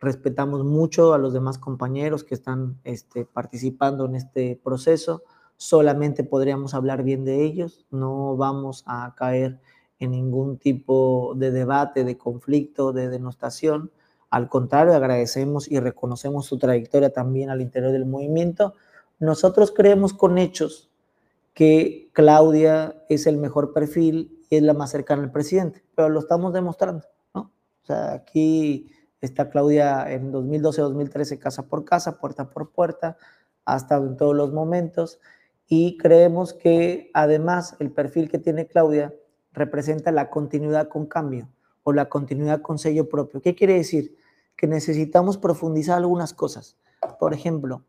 [0.00, 5.22] respetamos mucho a los demás compañeros que están este, participando en este proceso,
[5.56, 9.60] solamente podríamos hablar bien de ellos, no vamos a caer
[9.98, 13.90] en ningún tipo de debate, de conflicto, de denostación.
[14.30, 18.72] Al contrario, agradecemos y reconocemos su trayectoria también al interior del movimiento.
[19.18, 20.90] Nosotros creemos con hechos
[21.52, 26.20] que Claudia es el mejor perfil y es la más cercana al presidente, pero lo
[26.20, 27.52] estamos demostrando, ¿no?
[27.82, 28.90] O sea, aquí
[29.20, 33.16] Está Claudia en 2012-2013 casa por casa, puerta por puerta,
[33.64, 35.20] ha estado en todos los momentos
[35.68, 39.14] y creemos que además el perfil que tiene Claudia
[39.52, 41.48] representa la continuidad con cambio
[41.82, 43.40] o la continuidad con sello propio.
[43.40, 44.16] ¿Qué quiere decir?
[44.56, 46.76] Que necesitamos profundizar algunas cosas.
[47.18, 47.84] Por ejemplo,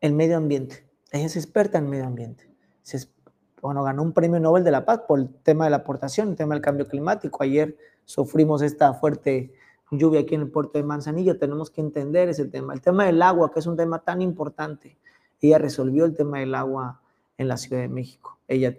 [0.00, 0.86] el medio ambiente.
[1.12, 2.50] Ella es experta en medio ambiente.
[3.62, 6.36] bueno, ganó un premio Nobel de la Paz por el tema de la aportación, el
[6.36, 7.42] tema del cambio climático.
[7.42, 9.54] Ayer sufrimos esta fuerte
[9.98, 12.74] lluvia aquí en el puerto de Manzanillo, tenemos que entender ese tema.
[12.74, 14.96] El tema del agua, que es un tema tan importante,
[15.40, 17.00] ella resolvió el tema del agua
[17.36, 18.38] en la Ciudad de México.
[18.48, 18.76] Ella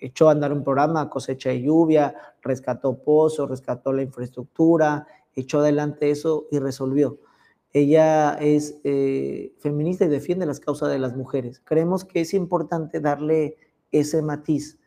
[0.00, 6.10] echó a andar un programa, cosecha de lluvia, rescató pozos, rescató la infraestructura, echó adelante
[6.10, 7.18] eso y resolvió.
[7.72, 11.60] Ella es eh, feminista y defiende las causas de las mujeres.
[11.64, 13.56] Creemos que es importante darle
[13.92, 14.78] ese matiz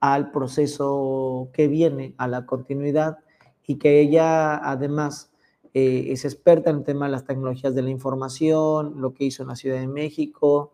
[0.00, 3.18] al proceso que viene, a la continuidad
[3.68, 5.30] y que ella además
[5.74, 9.42] eh, es experta en el tema de las tecnologías de la información, lo que hizo
[9.42, 10.72] en la Ciudad de México,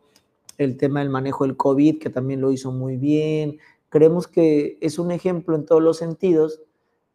[0.58, 3.58] el tema del manejo del COVID, que también lo hizo muy bien.
[3.88, 6.62] Creemos que es un ejemplo en todos los sentidos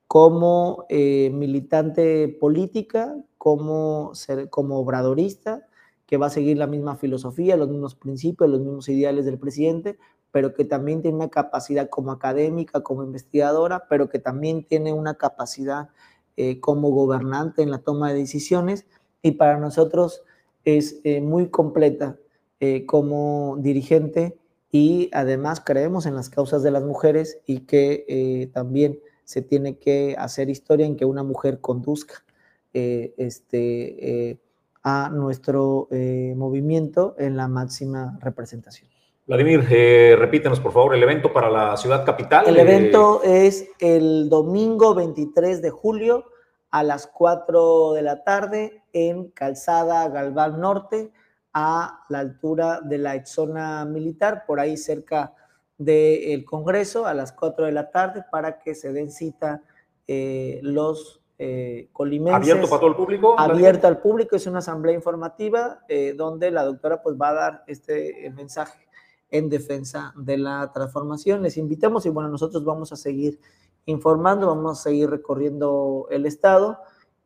[0.05, 4.11] como eh, militante política, como,
[4.49, 5.65] como obradorista,
[6.05, 9.97] que va a seguir la misma filosofía, los mismos principios, los mismos ideales del presidente,
[10.31, 15.15] pero que también tiene una capacidad como académica, como investigadora, pero que también tiene una
[15.15, 15.89] capacidad
[16.37, 18.85] eh, como gobernante en la toma de decisiones
[19.21, 20.23] y para nosotros
[20.63, 22.17] es eh, muy completa
[22.59, 24.37] eh, como dirigente
[24.71, 30.15] y además creemos en las causas de las mujeres y que también se tiene que
[30.17, 32.23] hacer historia en que una mujer conduzca
[32.71, 34.39] este,
[34.83, 35.87] a nuestro
[36.35, 38.98] movimiento en la máxima representación.
[39.29, 42.47] Vladimir, eh, repítenos por favor el evento para la ciudad capital.
[42.47, 46.25] El Eh, evento es el domingo 23 de julio
[46.71, 51.11] a las 4 de la tarde en Calzada Galván Norte,
[51.53, 55.35] a la altura de la zona militar, por ahí cerca
[55.77, 59.61] del Congreso, a las 4 de la tarde, para que se den cita
[60.07, 62.49] eh, los eh, colimenses.
[62.49, 63.35] ¿Abierto para todo el público?
[63.39, 65.81] Abierto al público, es una asamblea informativa
[66.15, 68.88] donde la doctora pues va a dar este mensaje
[69.31, 71.41] en defensa de la transformación.
[71.41, 73.39] Les invitamos y bueno, nosotros vamos a seguir
[73.85, 76.79] informando, vamos a seguir recorriendo el estado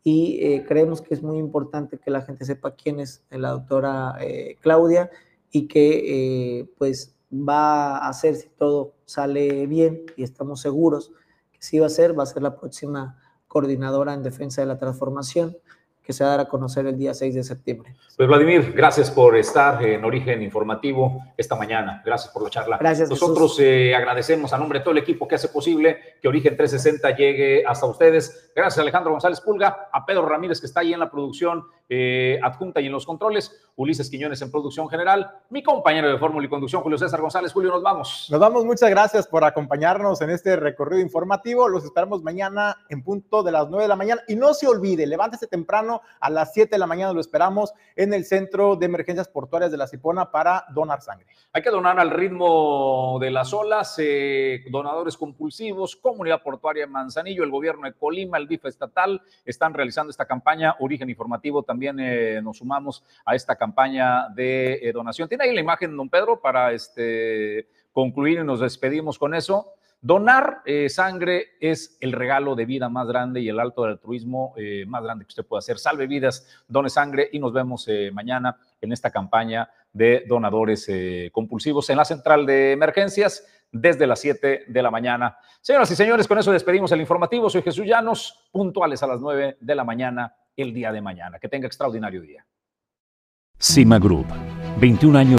[0.04, 4.16] y eh, creemos que es muy importante que la gente sepa quién es la doctora
[4.20, 5.10] eh, Claudia
[5.52, 11.12] y que eh, pues va a hacer si todo sale bien y estamos seguros
[11.52, 14.78] que sí va a ser, va a ser la próxima coordinadora en defensa de la
[14.78, 15.58] transformación
[16.04, 17.96] que se va a dar a conocer el día 6 de septiembre.
[18.18, 22.02] Pues Vladimir, gracias por estar en Origen Informativo esta mañana.
[22.06, 22.78] Gracias por la charla.
[22.78, 26.58] Gracias, Nosotros eh, agradecemos a nombre de todo el equipo que hace posible que Origen
[26.58, 28.52] 360 llegue hasta ustedes.
[28.54, 31.64] Gracias a Alejandro González Pulga, a Pedro Ramírez que está ahí en la producción
[31.96, 36.44] eh, adjunta y en los controles, Ulises Quiñones en producción general, mi compañero de fórmula
[36.44, 37.54] y conducción, Julio César González.
[37.54, 38.28] Julio, nos vamos.
[38.32, 41.70] Nos vamos, muchas gracias por acompañarnos en este recorrido informativo.
[41.70, 44.22] Los esperamos mañana en punto de las 9 de la mañana.
[44.28, 48.12] Y no se olvide, levántese temprano a las 7 de la mañana, lo esperamos en
[48.16, 51.28] el Centro de Emergencias Portuarias de la Cipona para donar sangre.
[51.52, 57.44] Hay que donar al ritmo de las olas, eh, donadores compulsivos, Comunidad Portuaria de Manzanillo,
[57.44, 60.76] el gobierno de Colima, el DIF estatal, están realizando esta campaña.
[60.80, 65.28] Origen Informativo también eh, nos sumamos a esta campaña de eh, donación.
[65.28, 69.74] ¿Tiene ahí la imagen, don Pedro, para este, concluir y nos despedimos con eso?
[70.02, 74.54] Donar eh, sangre es el regalo de vida más grande y el alto del altruismo
[74.86, 75.78] más grande que usted puede hacer.
[75.80, 80.92] Salve vidas, done sangre y nos vemos mañana en esta campaña de donadores
[81.32, 85.38] compulsivos en la central de emergencias desde las 7 de la mañana.
[85.60, 87.50] Señoras y señores, con eso despedimos el informativo.
[87.50, 91.40] Soy Jesús Llanos, puntuales a las 9 de la mañana el día de mañana.
[91.40, 92.46] Que tenga extraordinario día.
[93.60, 94.28] Cima Group,
[94.80, 95.32] 21 años